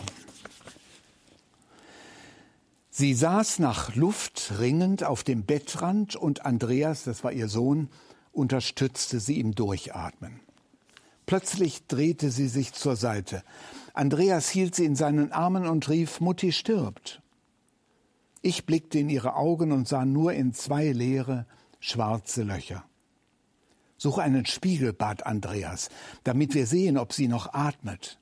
Sie 2.89 3.13
saß 3.13 3.60
nach 3.60 3.96
Luft 3.96 4.53
ringend 4.60 5.03
auf 5.05 5.24
dem 5.24 5.46
Bettrand 5.46 6.15
und 6.17 6.46
Andreas, 6.46 7.05
das 7.05 7.24
war 7.24 7.32
ihr 7.32 7.48
Sohn, 7.48 7.88
unterstützte 8.34 9.22
sie 9.22 9.39
im 9.39 9.55
Durchatmen. 9.55 10.41
Plötzlich 11.25 11.88
drehte 11.88 12.29
sie 12.29 12.50
sich 12.50 12.74
zur 12.74 12.98
Seite. 12.98 13.41
Andreas 13.93 14.50
hielt 14.50 14.75
sie 14.75 14.86
in 14.86 14.98
seinen 14.98 15.32
Armen 15.32 15.65
und 15.65 15.88
rief, 15.88 16.20
Mutti 16.20 16.51
stirbt. 16.51 17.23
Ich 18.46 18.66
blickte 18.66 19.00
in 19.00 19.10
ihre 19.10 19.36
Augen 19.36 19.72
und 19.72 19.88
sah 19.88 20.04
nur 20.04 20.34
in 20.34 20.53
zwei 20.53 20.92
leere, 20.92 21.48
schwarze 21.79 22.44
Löcher. 22.44 22.84
Suche 23.98 24.22
einen 24.22 24.46
Spiegel, 24.46 24.92
bat 24.92 25.25
Andreas, 25.25 25.88
damit 26.25 26.53
wir 26.53 26.68
sehen, 26.68 26.98
ob 26.98 27.14
sie 27.14 27.29
noch 27.29 27.53
atmet. 27.53 28.20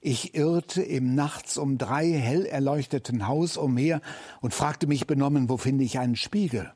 Ich 0.00 0.34
irrte 0.34 0.82
im 0.82 1.14
nachts 1.14 1.58
um 1.58 1.76
drei 1.76 2.10
hell 2.10 2.46
erleuchteten 2.46 3.28
Haus 3.28 3.58
umher 3.58 4.00
und 4.40 4.54
fragte 4.54 4.86
mich 4.86 5.06
benommen, 5.06 5.50
wo 5.50 5.58
finde 5.58 5.84
ich 5.84 5.98
einen 5.98 6.16
Spiegel? 6.16 6.72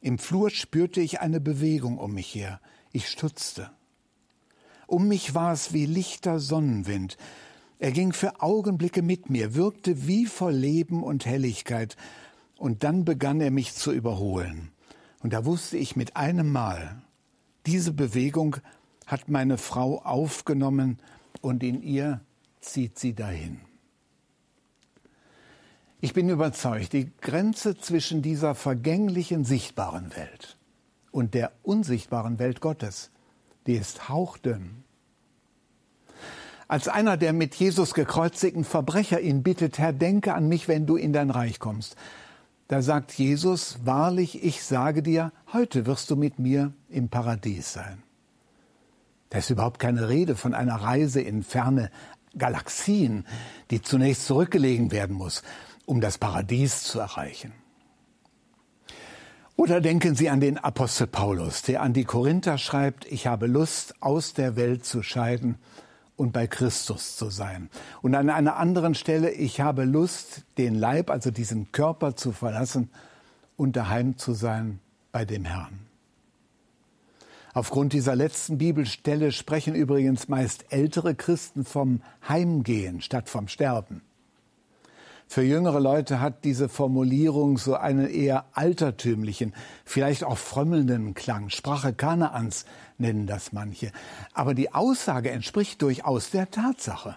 Im 0.00 0.18
Flur 0.18 0.48
spürte 0.48 1.02
ich 1.02 1.20
eine 1.20 1.40
Bewegung 1.40 1.98
um 1.98 2.14
mich 2.14 2.34
her. 2.34 2.62
Ich 2.92 3.08
stutzte. 3.08 3.70
Um 4.86 5.06
mich 5.06 5.34
war 5.34 5.52
es 5.52 5.74
wie 5.74 5.84
lichter 5.84 6.40
Sonnenwind. 6.40 7.18
Er 7.78 7.92
ging 7.92 8.12
für 8.12 8.40
Augenblicke 8.40 9.02
mit 9.02 9.28
mir, 9.30 9.54
wirkte 9.54 10.06
wie 10.06 10.26
voll 10.26 10.54
Leben 10.54 11.02
und 11.02 11.26
Helligkeit, 11.26 11.96
und 12.56 12.84
dann 12.84 13.04
begann 13.04 13.40
er 13.40 13.50
mich 13.50 13.74
zu 13.74 13.92
überholen. 13.92 14.70
Und 15.22 15.32
da 15.32 15.44
wusste 15.44 15.76
ich 15.76 15.94
mit 15.94 16.16
einem 16.16 16.50
Mal, 16.50 17.02
diese 17.66 17.92
Bewegung 17.92 18.56
hat 19.06 19.28
meine 19.28 19.58
Frau 19.58 20.00
aufgenommen 20.02 20.98
und 21.42 21.62
in 21.62 21.82
ihr 21.82 22.22
zieht 22.60 22.98
sie 22.98 23.14
dahin. 23.14 23.60
Ich 26.00 26.14
bin 26.14 26.30
überzeugt, 26.30 26.92
die 26.92 27.10
Grenze 27.20 27.76
zwischen 27.76 28.22
dieser 28.22 28.54
vergänglichen 28.54 29.44
sichtbaren 29.44 30.14
Welt 30.16 30.56
und 31.10 31.34
der 31.34 31.52
unsichtbaren 31.62 32.38
Welt 32.38 32.60
Gottes 32.60 33.10
die 33.66 33.74
ist 33.74 34.08
hauchdünn. 34.08 34.84
Als 36.68 36.88
einer 36.88 37.16
der 37.16 37.32
mit 37.32 37.54
Jesus 37.54 37.94
gekreuzigten 37.94 38.64
Verbrecher 38.64 39.20
ihn 39.20 39.42
bittet, 39.42 39.78
Herr, 39.78 39.92
denke 39.92 40.34
an 40.34 40.48
mich, 40.48 40.66
wenn 40.66 40.86
du 40.86 40.96
in 40.96 41.12
dein 41.12 41.30
Reich 41.30 41.60
kommst, 41.60 41.96
da 42.68 42.82
sagt 42.82 43.12
Jesus, 43.12 43.78
wahrlich, 43.84 44.42
ich 44.42 44.64
sage 44.64 45.02
dir, 45.02 45.32
heute 45.52 45.86
wirst 45.86 46.10
du 46.10 46.16
mit 46.16 46.40
mir 46.40 46.72
im 46.88 47.08
Paradies 47.08 47.72
sein. 47.72 48.02
Da 49.30 49.38
ist 49.38 49.50
überhaupt 49.50 49.78
keine 49.78 50.08
Rede 50.08 50.34
von 50.34 50.54
einer 50.54 50.74
Reise 50.74 51.20
in 51.20 51.44
ferne 51.44 51.90
Galaxien, 52.36 53.24
die 53.70 53.82
zunächst 53.82 54.26
zurückgelegen 54.26 54.90
werden 54.90 55.14
muss, 55.14 55.42
um 55.84 56.00
das 56.00 56.18
Paradies 56.18 56.82
zu 56.82 56.98
erreichen. 56.98 57.52
Oder 59.54 59.80
denken 59.80 60.16
Sie 60.16 60.28
an 60.28 60.40
den 60.40 60.58
Apostel 60.58 61.06
Paulus, 61.06 61.62
der 61.62 61.82
an 61.82 61.92
die 61.92 62.04
Korinther 62.04 62.58
schreibt, 62.58 63.10
ich 63.10 63.28
habe 63.28 63.46
Lust, 63.46 63.94
aus 64.02 64.34
der 64.34 64.56
Welt 64.56 64.84
zu 64.84 65.02
scheiden 65.02 65.56
und 66.16 66.32
bei 66.32 66.46
Christus 66.46 67.16
zu 67.16 67.30
sein. 67.30 67.68
Und 68.02 68.14
an 68.14 68.30
einer 68.30 68.56
anderen 68.56 68.94
Stelle, 68.94 69.30
ich 69.30 69.60
habe 69.60 69.84
Lust, 69.84 70.42
den 70.58 70.74
Leib, 70.74 71.10
also 71.10 71.30
diesen 71.30 71.72
Körper 71.72 72.16
zu 72.16 72.32
verlassen 72.32 72.90
und 73.56 73.76
daheim 73.76 74.16
zu 74.16 74.32
sein 74.32 74.80
bei 75.12 75.24
dem 75.24 75.44
Herrn. 75.44 75.80
Aufgrund 77.52 77.94
dieser 77.94 78.14
letzten 78.16 78.58
Bibelstelle 78.58 79.32
sprechen 79.32 79.74
übrigens 79.74 80.28
meist 80.28 80.66
ältere 80.70 81.14
Christen 81.14 81.64
vom 81.64 82.02
Heimgehen 82.28 83.00
statt 83.00 83.30
vom 83.30 83.48
Sterben. 83.48 84.02
Für 85.28 85.42
jüngere 85.42 85.80
Leute 85.80 86.20
hat 86.20 86.44
diese 86.44 86.68
Formulierung 86.68 87.58
so 87.58 87.74
einen 87.74 88.08
eher 88.08 88.44
altertümlichen, 88.52 89.54
vielleicht 89.84 90.22
auch 90.22 90.38
frömmelnden 90.38 91.14
Klang. 91.14 91.48
Sprache 91.48 91.92
Kanaans 91.92 92.64
nennen 92.98 93.26
das 93.26 93.52
manche. 93.52 93.92
Aber 94.32 94.54
die 94.54 94.72
Aussage 94.72 95.30
entspricht 95.30 95.82
durchaus 95.82 96.30
der 96.30 96.50
Tatsache. 96.50 97.16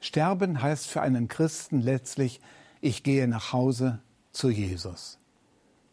Sterben 0.00 0.60
heißt 0.60 0.86
für 0.88 1.00
einen 1.00 1.28
Christen 1.28 1.80
letztlich, 1.80 2.40
ich 2.80 3.02
gehe 3.02 3.26
nach 3.26 3.52
Hause 3.52 4.00
zu 4.32 4.50
Jesus. 4.50 5.18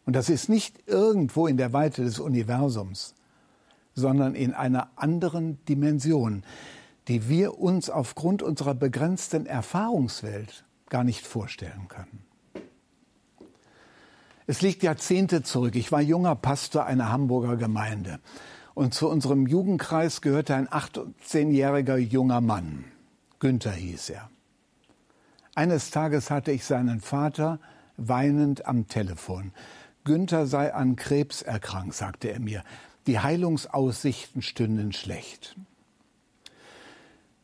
Und 0.05 0.15
das 0.15 0.29
ist 0.29 0.49
nicht 0.49 0.87
irgendwo 0.87 1.47
in 1.47 1.57
der 1.57 1.73
Weite 1.73 2.03
des 2.03 2.19
Universums, 2.19 3.15
sondern 3.93 4.35
in 4.35 4.53
einer 4.53 4.89
anderen 4.95 5.63
Dimension, 5.65 6.43
die 7.07 7.29
wir 7.29 7.59
uns 7.59 7.89
aufgrund 7.89 8.43
unserer 8.43 8.73
begrenzten 8.73 9.45
Erfahrungswelt 9.45 10.65
gar 10.89 11.03
nicht 11.03 11.25
vorstellen 11.25 11.87
können. 11.87 12.25
Es 14.47 14.61
liegt 14.61 14.83
Jahrzehnte 14.83 15.43
zurück. 15.43 15.75
Ich 15.75 15.91
war 15.91 16.01
junger 16.01 16.35
Pastor 16.35 16.85
einer 16.85 17.09
Hamburger 17.09 17.55
Gemeinde. 17.55 18.19
Und 18.73 18.93
zu 18.93 19.09
unserem 19.09 19.47
Jugendkreis 19.47 20.21
gehörte 20.21 20.55
ein 20.55 20.67
18-jähriger 20.67 21.97
junger 21.97 22.41
Mann. 22.41 22.85
Günther 23.39 23.73
hieß 23.73 24.11
er. 24.11 24.29
Eines 25.55 25.91
Tages 25.91 26.31
hatte 26.31 26.51
ich 26.51 26.63
seinen 26.63 27.01
Vater 27.01 27.59
weinend 27.97 28.65
am 28.65 28.87
Telefon. 28.87 29.51
Günther 30.03 30.47
sei 30.47 30.73
an 30.73 30.95
Krebs 30.95 31.41
erkrankt, 31.41 31.93
sagte 31.93 32.29
er 32.29 32.39
mir. 32.39 32.63
Die 33.07 33.19
Heilungsaussichten 33.19 34.41
stünden 34.41 34.93
schlecht. 34.93 35.55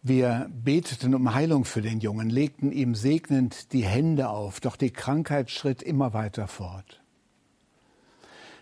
Wir 0.04 0.50
beteten 0.64 1.14
um 1.16 1.34
Heilung 1.34 1.66
für 1.66 1.82
den 1.82 2.00
Jungen, 2.00 2.30
legten 2.30 2.72
ihm 2.72 2.96
segnend 2.96 3.74
die 3.74 3.84
Hände 3.84 4.30
auf, 4.30 4.62
doch 4.62 4.78
die 4.78 4.92
Krankheit 4.92 5.52
schritt 5.52 5.84
immer 5.84 6.14
weiter 6.14 6.48
fort. 6.48 7.02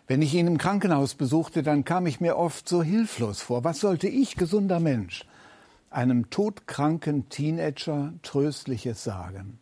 Wenn 0.07 0.21
ich 0.21 0.35
ihn 0.35 0.47
im 0.47 0.57
Krankenhaus 0.57 1.15
besuchte, 1.15 1.63
dann 1.63 1.83
kam 1.83 2.05
ich 2.05 2.21
mir 2.21 2.37
oft 2.37 2.69
so 2.69 2.83
hilflos 2.83 3.41
vor. 3.41 3.63
Was 3.63 3.79
sollte 3.79 4.07
ich, 4.07 4.35
gesunder 4.35 4.79
Mensch, 4.79 5.25
einem 5.89 6.29
todkranken 6.29 7.29
Teenager 7.29 8.13
Tröstliches 8.21 9.03
sagen? 9.03 9.57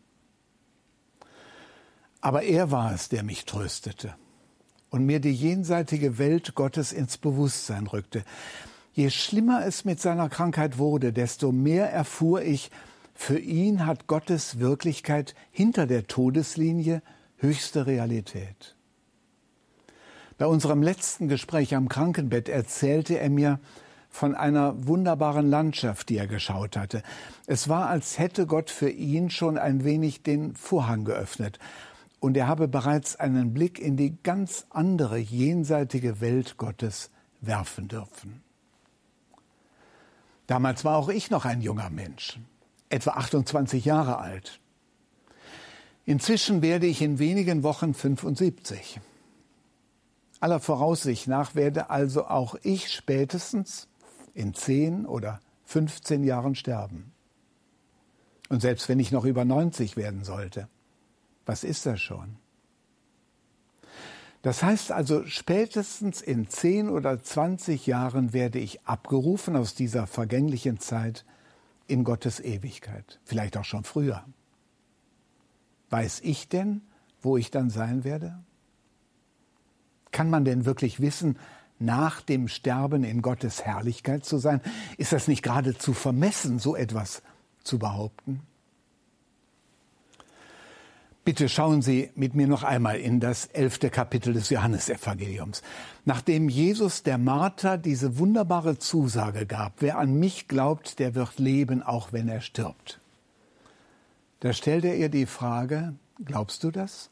Aber 2.20 2.42
er 2.42 2.70
war 2.70 2.92
es, 2.92 3.08
der 3.08 3.22
mich 3.22 3.44
tröstete 3.46 4.14
und 4.90 5.06
mir 5.06 5.20
die 5.20 5.34
jenseitige 5.34 6.18
Welt 6.18 6.54
Gottes 6.54 6.92
ins 6.92 7.18
Bewusstsein 7.18 7.86
rückte. 7.86 8.22
Je 8.92 9.10
schlimmer 9.10 9.66
es 9.66 9.84
mit 9.84 10.00
seiner 10.00 10.28
Krankheit 10.28 10.78
wurde, 10.78 11.12
desto 11.12 11.52
mehr 11.52 11.90
erfuhr 11.90 12.42
ich, 12.42 12.70
für 13.14 13.38
ihn 13.38 13.86
hat 13.86 14.06
Gottes 14.06 14.58
Wirklichkeit 14.58 15.34
hinter 15.50 15.86
der 15.86 16.06
Todeslinie 16.06 17.02
höchste 17.36 17.86
Realität. 17.86 18.76
Bei 20.36 20.46
unserem 20.46 20.82
letzten 20.82 21.28
Gespräch 21.28 21.74
am 21.76 21.88
Krankenbett 21.88 22.48
erzählte 22.48 23.18
er 23.18 23.30
mir 23.30 23.60
von 24.10 24.34
einer 24.34 24.86
wunderbaren 24.86 25.48
Landschaft, 25.48 26.08
die 26.08 26.16
er 26.16 26.26
geschaut 26.26 26.76
hatte. 26.76 27.02
Es 27.46 27.68
war, 27.68 27.88
als 27.88 28.18
hätte 28.18 28.46
Gott 28.46 28.70
für 28.70 28.90
ihn 28.90 29.30
schon 29.30 29.58
ein 29.58 29.84
wenig 29.84 30.22
den 30.22 30.54
Vorhang 30.54 31.04
geöffnet 31.04 31.58
und 32.20 32.36
er 32.36 32.46
habe 32.48 32.68
bereits 32.68 33.16
einen 33.16 33.52
Blick 33.52 33.78
in 33.78 33.96
die 33.96 34.16
ganz 34.22 34.66
andere 34.70 35.18
jenseitige 35.18 36.20
Welt 36.20 36.56
Gottes 36.56 37.10
werfen 37.40 37.88
dürfen. 37.88 38.42
Damals 40.46 40.84
war 40.84 40.96
auch 40.96 41.08
ich 41.08 41.30
noch 41.30 41.44
ein 41.44 41.60
junger 41.60 41.90
Mensch, 41.90 42.38
etwa 42.88 43.12
28 43.12 43.84
Jahre 43.84 44.18
alt. 44.18 44.60
Inzwischen 46.06 46.60
werde 46.60 46.86
ich 46.86 47.02
in 47.02 47.18
wenigen 47.18 47.62
Wochen 47.62 47.94
75. 47.94 49.00
Aller 50.44 50.60
Voraussicht 50.60 51.26
nach 51.26 51.54
werde 51.54 51.88
also 51.88 52.26
auch 52.26 52.54
ich 52.62 52.92
spätestens 52.92 53.88
in 54.34 54.52
10 54.52 55.06
oder 55.06 55.40
15 55.64 56.22
Jahren 56.22 56.54
sterben. 56.54 57.14
Und 58.50 58.60
selbst 58.60 58.90
wenn 58.90 59.00
ich 59.00 59.10
noch 59.10 59.24
über 59.24 59.46
90 59.46 59.96
werden 59.96 60.22
sollte, 60.22 60.68
was 61.46 61.64
ist 61.64 61.86
das 61.86 61.98
schon? 61.98 62.36
Das 64.42 64.62
heißt 64.62 64.92
also, 64.92 65.24
spätestens 65.24 66.20
in 66.20 66.46
10 66.46 66.90
oder 66.90 67.22
20 67.22 67.86
Jahren 67.86 68.34
werde 68.34 68.58
ich 68.58 68.82
abgerufen 68.86 69.56
aus 69.56 69.74
dieser 69.74 70.06
vergänglichen 70.06 70.78
Zeit 70.78 71.24
in 71.86 72.04
Gottes 72.04 72.38
Ewigkeit, 72.38 73.18
vielleicht 73.24 73.56
auch 73.56 73.64
schon 73.64 73.84
früher. 73.84 74.26
Weiß 75.88 76.20
ich 76.20 76.50
denn, 76.50 76.82
wo 77.22 77.38
ich 77.38 77.50
dann 77.50 77.70
sein 77.70 78.04
werde? 78.04 78.44
Kann 80.14 80.30
man 80.30 80.44
denn 80.44 80.64
wirklich 80.64 81.00
wissen, 81.00 81.40
nach 81.80 82.20
dem 82.20 82.46
Sterben 82.46 83.02
in 83.02 83.20
Gottes 83.20 83.64
Herrlichkeit 83.64 84.24
zu 84.24 84.38
sein? 84.38 84.60
Ist 84.96 85.12
das 85.12 85.26
nicht 85.26 85.42
geradezu 85.42 85.92
vermessen, 85.92 86.60
so 86.60 86.76
etwas 86.76 87.20
zu 87.64 87.80
behaupten? 87.80 88.40
Bitte 91.24 91.48
schauen 91.48 91.82
Sie 91.82 92.10
mit 92.14 92.36
mir 92.36 92.46
noch 92.46 92.62
einmal 92.62 93.00
in 93.00 93.18
das 93.18 93.46
elfte 93.46 93.90
Kapitel 93.90 94.34
des 94.34 94.50
Johannesevangeliums. 94.50 95.62
Nachdem 96.04 96.48
Jesus 96.48 97.02
der 97.02 97.18
Martha 97.18 97.76
diese 97.76 98.16
wunderbare 98.16 98.78
Zusage 98.78 99.46
gab, 99.46 99.72
wer 99.80 99.98
an 99.98 100.14
mich 100.14 100.46
glaubt, 100.46 101.00
der 101.00 101.16
wird 101.16 101.40
leben, 101.40 101.82
auch 101.82 102.12
wenn 102.12 102.28
er 102.28 102.40
stirbt. 102.40 103.00
Da 104.38 104.52
stellte 104.52 104.86
er 104.88 104.96
ihr 104.96 105.08
die 105.08 105.26
Frage, 105.26 105.94
glaubst 106.24 106.62
du 106.62 106.70
das? 106.70 107.10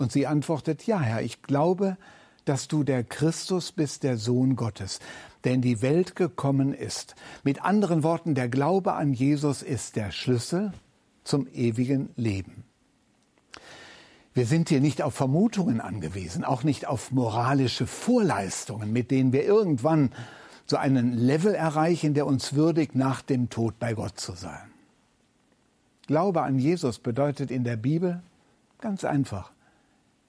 Und 0.00 0.12
sie 0.12 0.26
antwortet, 0.26 0.86
ja, 0.86 0.98
Herr, 0.98 1.20
ich 1.20 1.42
glaube, 1.42 1.98
dass 2.46 2.68
du 2.68 2.84
der 2.84 3.04
Christus 3.04 3.70
bist, 3.70 4.02
der 4.02 4.16
Sohn 4.16 4.56
Gottes, 4.56 4.98
der 5.44 5.52
in 5.52 5.60
die 5.60 5.82
Welt 5.82 6.16
gekommen 6.16 6.72
ist. 6.72 7.14
Mit 7.44 7.62
anderen 7.62 8.02
Worten, 8.02 8.34
der 8.34 8.48
Glaube 8.48 8.94
an 8.94 9.12
Jesus 9.12 9.60
ist 9.60 9.96
der 9.96 10.10
Schlüssel 10.10 10.72
zum 11.22 11.46
ewigen 11.52 12.08
Leben. 12.16 12.64
Wir 14.32 14.46
sind 14.46 14.70
hier 14.70 14.80
nicht 14.80 15.02
auf 15.02 15.12
Vermutungen 15.12 15.82
angewiesen, 15.82 16.44
auch 16.44 16.62
nicht 16.62 16.86
auf 16.86 17.10
moralische 17.10 17.86
Vorleistungen, 17.86 18.94
mit 18.94 19.10
denen 19.10 19.34
wir 19.34 19.44
irgendwann 19.44 20.12
so 20.64 20.78
einen 20.78 21.12
Level 21.12 21.54
erreichen, 21.54 22.14
der 22.14 22.26
uns 22.26 22.54
würdigt, 22.54 22.94
nach 22.94 23.20
dem 23.20 23.50
Tod 23.50 23.78
bei 23.78 23.92
Gott 23.92 24.18
zu 24.18 24.32
sein. 24.32 24.72
Glaube 26.06 26.40
an 26.40 26.58
Jesus 26.58 27.00
bedeutet 27.00 27.50
in 27.50 27.64
der 27.64 27.76
Bibel 27.76 28.22
ganz 28.80 29.04
einfach, 29.04 29.52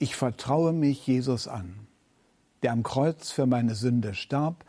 ich 0.01 0.15
vertraue 0.15 0.73
mich 0.73 1.05
Jesus 1.05 1.47
an, 1.47 1.75
der 2.63 2.71
am 2.71 2.81
Kreuz 2.81 3.31
für 3.31 3.45
meine 3.45 3.75
Sünde 3.75 4.15
starb 4.15 4.65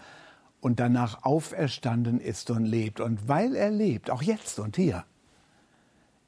und 0.61 0.79
danach 0.79 1.25
auferstanden 1.25 2.21
ist 2.21 2.51
und 2.51 2.67
lebt. 2.67 3.01
Und 3.01 3.29
weil 3.29 3.57
er 3.57 3.71
lebt, 3.71 4.11
auch 4.11 4.21
jetzt 4.21 4.59
und 4.59 4.77
hier, 4.77 5.05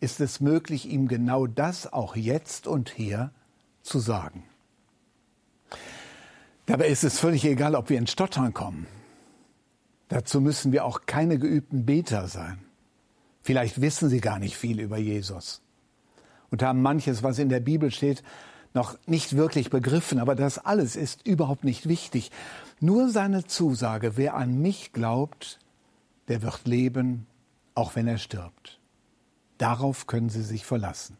ist 0.00 0.20
es 0.20 0.40
möglich, 0.40 0.88
ihm 0.88 1.06
genau 1.06 1.46
das 1.46 1.92
auch 1.92 2.16
jetzt 2.16 2.66
und 2.66 2.88
hier 2.88 3.30
zu 3.82 3.98
sagen. 3.98 4.44
Dabei 6.64 6.88
ist 6.88 7.04
es 7.04 7.18
völlig 7.18 7.44
egal, 7.44 7.74
ob 7.74 7.90
wir 7.90 7.98
in 7.98 8.06
Stottern 8.06 8.54
kommen. 8.54 8.86
Dazu 10.08 10.40
müssen 10.40 10.72
wir 10.72 10.86
auch 10.86 11.02
keine 11.04 11.38
geübten 11.38 11.84
Beter 11.84 12.26
sein. 12.26 12.58
Vielleicht 13.42 13.82
wissen 13.82 14.08
sie 14.08 14.20
gar 14.20 14.38
nicht 14.38 14.56
viel 14.56 14.80
über 14.80 14.96
Jesus 14.96 15.60
und 16.50 16.62
haben 16.62 16.80
manches, 16.80 17.22
was 17.22 17.38
in 17.38 17.50
der 17.50 17.60
Bibel 17.60 17.90
steht, 17.90 18.22
noch 18.74 18.98
nicht 19.06 19.36
wirklich 19.36 19.70
begriffen, 19.70 20.18
aber 20.18 20.34
das 20.34 20.58
alles 20.58 20.96
ist 20.96 21.26
überhaupt 21.26 21.64
nicht 21.64 21.88
wichtig. 21.88 22.30
Nur 22.80 23.08
seine 23.08 23.44
Zusage, 23.44 24.16
wer 24.16 24.34
an 24.34 24.60
mich 24.60 24.92
glaubt, 24.92 25.60
der 26.28 26.42
wird 26.42 26.66
leben, 26.66 27.26
auch 27.74 27.94
wenn 27.94 28.08
er 28.08 28.18
stirbt. 28.18 28.80
Darauf 29.58 30.06
können 30.06 30.28
Sie 30.28 30.42
sich 30.42 30.66
verlassen. 30.66 31.16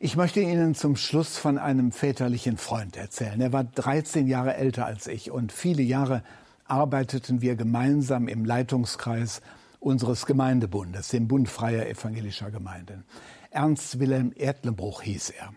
Ich 0.00 0.16
möchte 0.16 0.40
Ihnen 0.40 0.74
zum 0.74 0.96
Schluss 0.96 1.38
von 1.38 1.58
einem 1.58 1.92
väterlichen 1.92 2.56
Freund 2.56 2.96
erzählen. 2.96 3.40
Er 3.40 3.52
war 3.52 3.62
13 3.62 4.26
Jahre 4.26 4.56
älter 4.56 4.84
als 4.84 5.06
ich 5.06 5.30
und 5.30 5.52
viele 5.52 5.82
Jahre 5.82 6.24
arbeiteten 6.64 7.40
wir 7.40 7.54
gemeinsam 7.54 8.26
im 8.26 8.44
Leitungskreis 8.44 9.40
unseres 9.78 10.26
Gemeindebundes, 10.26 11.08
dem 11.08 11.28
Bund 11.28 11.48
freier 11.48 11.86
evangelischer 11.86 12.50
Gemeinden. 12.50 13.04
Ernst 13.52 13.98
Wilhelm 13.98 14.32
Erdlenbruch 14.34 15.02
hieß 15.02 15.30
er. 15.30 15.52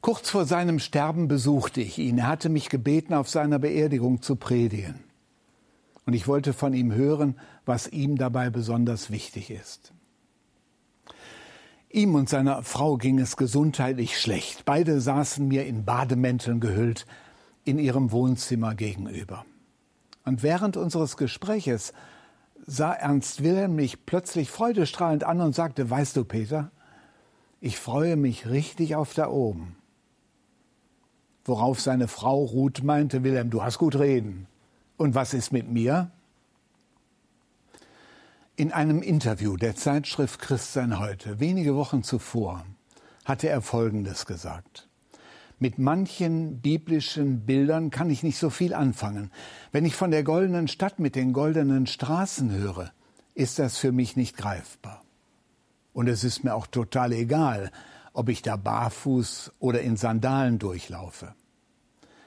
Kurz 0.00 0.30
vor 0.30 0.44
seinem 0.44 0.78
Sterben 0.78 1.28
besuchte 1.28 1.80
ich 1.80 1.98
ihn. 1.98 2.18
Er 2.18 2.28
hatte 2.28 2.48
mich 2.48 2.68
gebeten, 2.68 3.14
auf 3.14 3.28
seiner 3.28 3.58
Beerdigung 3.58 4.22
zu 4.22 4.36
predigen. 4.36 5.00
Und 6.06 6.12
ich 6.12 6.28
wollte 6.28 6.52
von 6.52 6.74
ihm 6.74 6.92
hören, 6.92 7.36
was 7.64 7.88
ihm 7.88 8.16
dabei 8.16 8.50
besonders 8.50 9.10
wichtig 9.10 9.50
ist. 9.50 9.92
Ihm 11.90 12.14
und 12.14 12.28
seiner 12.28 12.62
Frau 12.62 12.96
ging 12.98 13.18
es 13.18 13.36
gesundheitlich 13.36 14.20
schlecht. 14.20 14.64
Beide 14.64 15.00
saßen 15.00 15.46
mir 15.46 15.64
in 15.64 15.84
Bademänteln 15.84 16.60
gehüllt 16.60 17.06
in 17.64 17.78
ihrem 17.78 18.12
Wohnzimmer 18.12 18.74
gegenüber. 18.74 19.44
Und 20.24 20.42
während 20.42 20.76
unseres 20.76 21.16
Gespräches 21.16 21.92
sah 22.66 22.92
Ernst 22.92 23.42
Wilhelm 23.42 23.74
mich 23.76 24.06
plötzlich 24.06 24.50
freudestrahlend 24.50 25.24
an 25.24 25.40
und 25.40 25.54
sagte, 25.54 25.88
weißt 25.90 26.16
du, 26.16 26.24
Peter, 26.24 26.70
ich 27.60 27.78
freue 27.78 28.16
mich 28.16 28.48
richtig 28.48 28.94
auf 28.94 29.14
da 29.14 29.28
oben. 29.28 29.76
Worauf 31.44 31.80
seine 31.80 32.08
Frau 32.08 32.42
Ruth 32.44 32.82
meinte, 32.82 33.22
Wilhelm, 33.22 33.50
du 33.50 33.62
hast 33.62 33.78
gut 33.78 33.96
reden. 33.96 34.46
Und 34.96 35.14
was 35.14 35.34
ist 35.34 35.52
mit 35.52 35.68
mir? 35.70 36.10
In 38.56 38.72
einem 38.72 39.02
Interview 39.02 39.56
der 39.56 39.74
Zeitschrift 39.74 40.40
Christsein 40.40 40.98
heute, 41.00 41.40
wenige 41.40 41.74
Wochen 41.74 42.02
zuvor, 42.02 42.64
hatte 43.24 43.48
er 43.48 43.60
Folgendes 43.60 44.26
gesagt. 44.26 44.88
Mit 45.58 45.78
manchen 45.78 46.60
biblischen 46.60 47.46
Bildern 47.46 47.90
kann 47.90 48.10
ich 48.10 48.22
nicht 48.22 48.38
so 48.38 48.50
viel 48.50 48.74
anfangen. 48.74 49.30
Wenn 49.72 49.84
ich 49.84 49.94
von 49.94 50.10
der 50.10 50.24
goldenen 50.24 50.68
Stadt 50.68 50.98
mit 50.98 51.14
den 51.14 51.32
goldenen 51.32 51.86
Straßen 51.86 52.50
höre, 52.50 52.92
ist 53.34 53.58
das 53.58 53.78
für 53.78 53.92
mich 53.92 54.16
nicht 54.16 54.36
greifbar. 54.36 55.02
Und 55.92 56.08
es 56.08 56.24
ist 56.24 56.42
mir 56.42 56.54
auch 56.54 56.66
total 56.66 57.12
egal, 57.12 57.70
ob 58.12 58.28
ich 58.28 58.42
da 58.42 58.56
barfuß 58.56 59.52
oder 59.60 59.80
in 59.80 59.96
Sandalen 59.96 60.58
durchlaufe. 60.58 61.34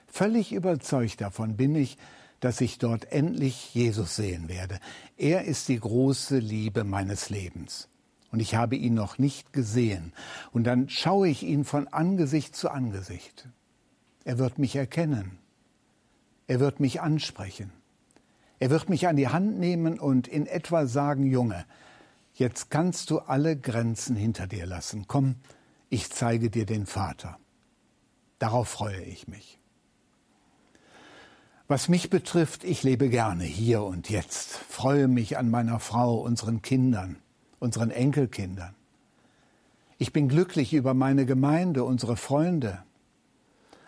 Völlig 0.07 0.53
überzeugt 0.53 1.19
davon 1.21 1.57
bin 1.57 1.75
ich, 1.75 1.97
dass 2.39 2.61
ich 2.61 2.77
dort 2.77 3.11
endlich 3.11 3.73
Jesus 3.73 4.15
sehen 4.15 4.47
werde. 4.47 4.79
Er 5.17 5.45
ist 5.45 5.67
die 5.67 5.79
große 5.79 6.37
Liebe 6.37 6.83
meines 6.83 7.29
Lebens 7.29 7.89
und 8.31 8.39
ich 8.39 8.55
habe 8.55 8.75
ihn 8.75 8.93
noch 8.93 9.17
nicht 9.17 9.53
gesehen. 9.53 10.13
Und 10.51 10.65
dann 10.65 10.89
schaue 10.89 11.29
ich 11.29 11.43
ihn 11.43 11.63
von 11.63 11.87
Angesicht 11.87 12.55
zu 12.55 12.69
Angesicht. 12.69 13.47
Er 14.25 14.37
wird 14.37 14.59
mich 14.59 14.75
erkennen. 14.75 15.39
Er 16.47 16.59
wird 16.59 16.79
mich 16.79 17.01
ansprechen. 17.01 17.71
Er 18.59 18.69
wird 18.69 18.89
mich 18.89 19.07
an 19.07 19.15
die 19.15 19.27
Hand 19.27 19.59
nehmen 19.59 19.99
und 19.99 20.27
in 20.27 20.47
etwa 20.47 20.87
sagen, 20.87 21.25
Junge, 21.25 21.65
jetzt 22.33 22.69
kannst 22.69 23.09
du 23.09 23.19
alle 23.19 23.55
Grenzen 23.57 24.15
hinter 24.15 24.47
dir 24.47 24.65
lassen. 24.65 25.05
Komm, 25.07 25.35
ich 25.89 26.09
zeige 26.09 26.49
dir 26.49 26.65
den 26.65 26.85
Vater. 26.85 27.37
Darauf 28.39 28.67
freue 28.67 29.01
ich 29.03 29.27
mich. 29.27 29.59
Was 31.67 31.89
mich 31.89 32.09
betrifft, 32.09 32.63
ich 32.63 32.83
lebe 32.83 33.09
gerne 33.09 33.43
hier 33.43 33.83
und 33.83 34.09
jetzt, 34.09 34.55
freue 34.55 35.09
mich 35.09 35.37
an 35.37 35.49
meiner 35.49 35.79
Frau, 35.79 36.15
unseren 36.15 36.61
Kindern, 36.61 37.17
unseren 37.59 37.91
Enkelkindern. 37.91 38.73
Ich 39.97 40.13
bin 40.13 40.29
glücklich 40.29 40.73
über 40.73 40.93
meine 40.93 41.25
Gemeinde, 41.25 41.83
unsere 41.83 42.17
Freunde, 42.17 42.83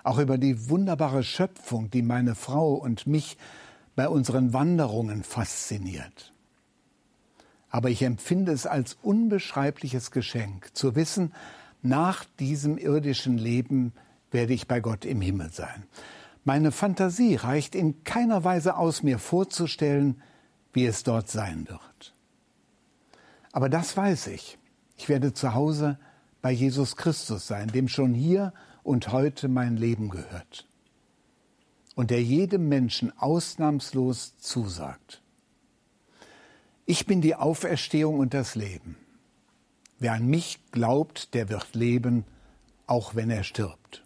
auch 0.04 0.18
über 0.18 0.38
die 0.38 0.70
wunderbare 0.70 1.24
Schöpfung, 1.24 1.92
die 1.92 2.02
meine 2.02 2.36
Frau 2.36 2.74
und 2.74 3.06
mich 3.06 3.38
bei 3.96 4.08
unseren 4.08 4.54
Wanderungen 4.54 5.24
fasziniert. 5.24 6.34
Aber 7.70 7.90
ich 7.90 8.02
empfinde 8.02 8.52
es 8.52 8.66
als 8.66 8.98
unbeschreibliches 9.04 10.10
Geschenk, 10.12 10.72
zu 10.74 10.96
wissen, 10.96 11.34
nach 11.82 12.26
diesem 12.40 12.78
irdischen 12.78 13.38
Leben 13.38 13.94
werde 14.32 14.54
ich 14.54 14.68
bei 14.68 14.80
Gott 14.80 15.06
im 15.06 15.22
Himmel 15.22 15.52
sein. 15.52 15.84
Meine 16.44 16.72
Fantasie 16.72 17.36
reicht 17.36 17.76
in 17.76 18.04
keiner 18.04 18.44
Weise 18.44 18.78
aus, 18.78 19.04
mir 19.04 19.20
vorzustellen, 19.20 20.22
wie 20.74 20.86
es 20.86 21.04
dort 21.04 21.30
sein 21.30 21.68
wird. 21.70 22.14
Aber 23.52 23.70
das 23.70 23.96
weiß 23.96 24.28
ich. 24.28 24.58
Ich 24.98 25.10
werde 25.10 25.34
zu 25.34 25.54
Hause 25.54 25.98
bei 26.42 26.52
Jesus 26.52 26.96
Christus 26.96 27.48
sein, 27.48 27.68
dem 27.70 27.88
schon 27.88 28.14
hier 28.14 28.54
und 28.84 29.12
heute 29.12 29.48
mein 29.48 29.78
Leben 29.78 30.10
gehört. 30.10 30.68
Und 31.96 32.12
der 32.12 32.24
jedem 32.24 32.70
Menschen 32.70 33.18
ausnahmslos 33.18 34.38
zusagt. 34.38 35.22
Ich 36.86 37.06
bin 37.06 37.22
die 37.22 37.36
Auferstehung 37.36 38.20
und 38.20 38.34
das 38.34 38.56
Leben. 38.56 38.98
Wer 40.00 40.14
an 40.14 40.28
mich 40.28 40.60
glaubt, 40.72 41.34
der 41.34 41.50
wird 41.50 41.76
leben, 41.76 42.26
auch 42.88 43.16
wenn 43.16 43.30
er 43.30 43.44
stirbt. 43.44 44.04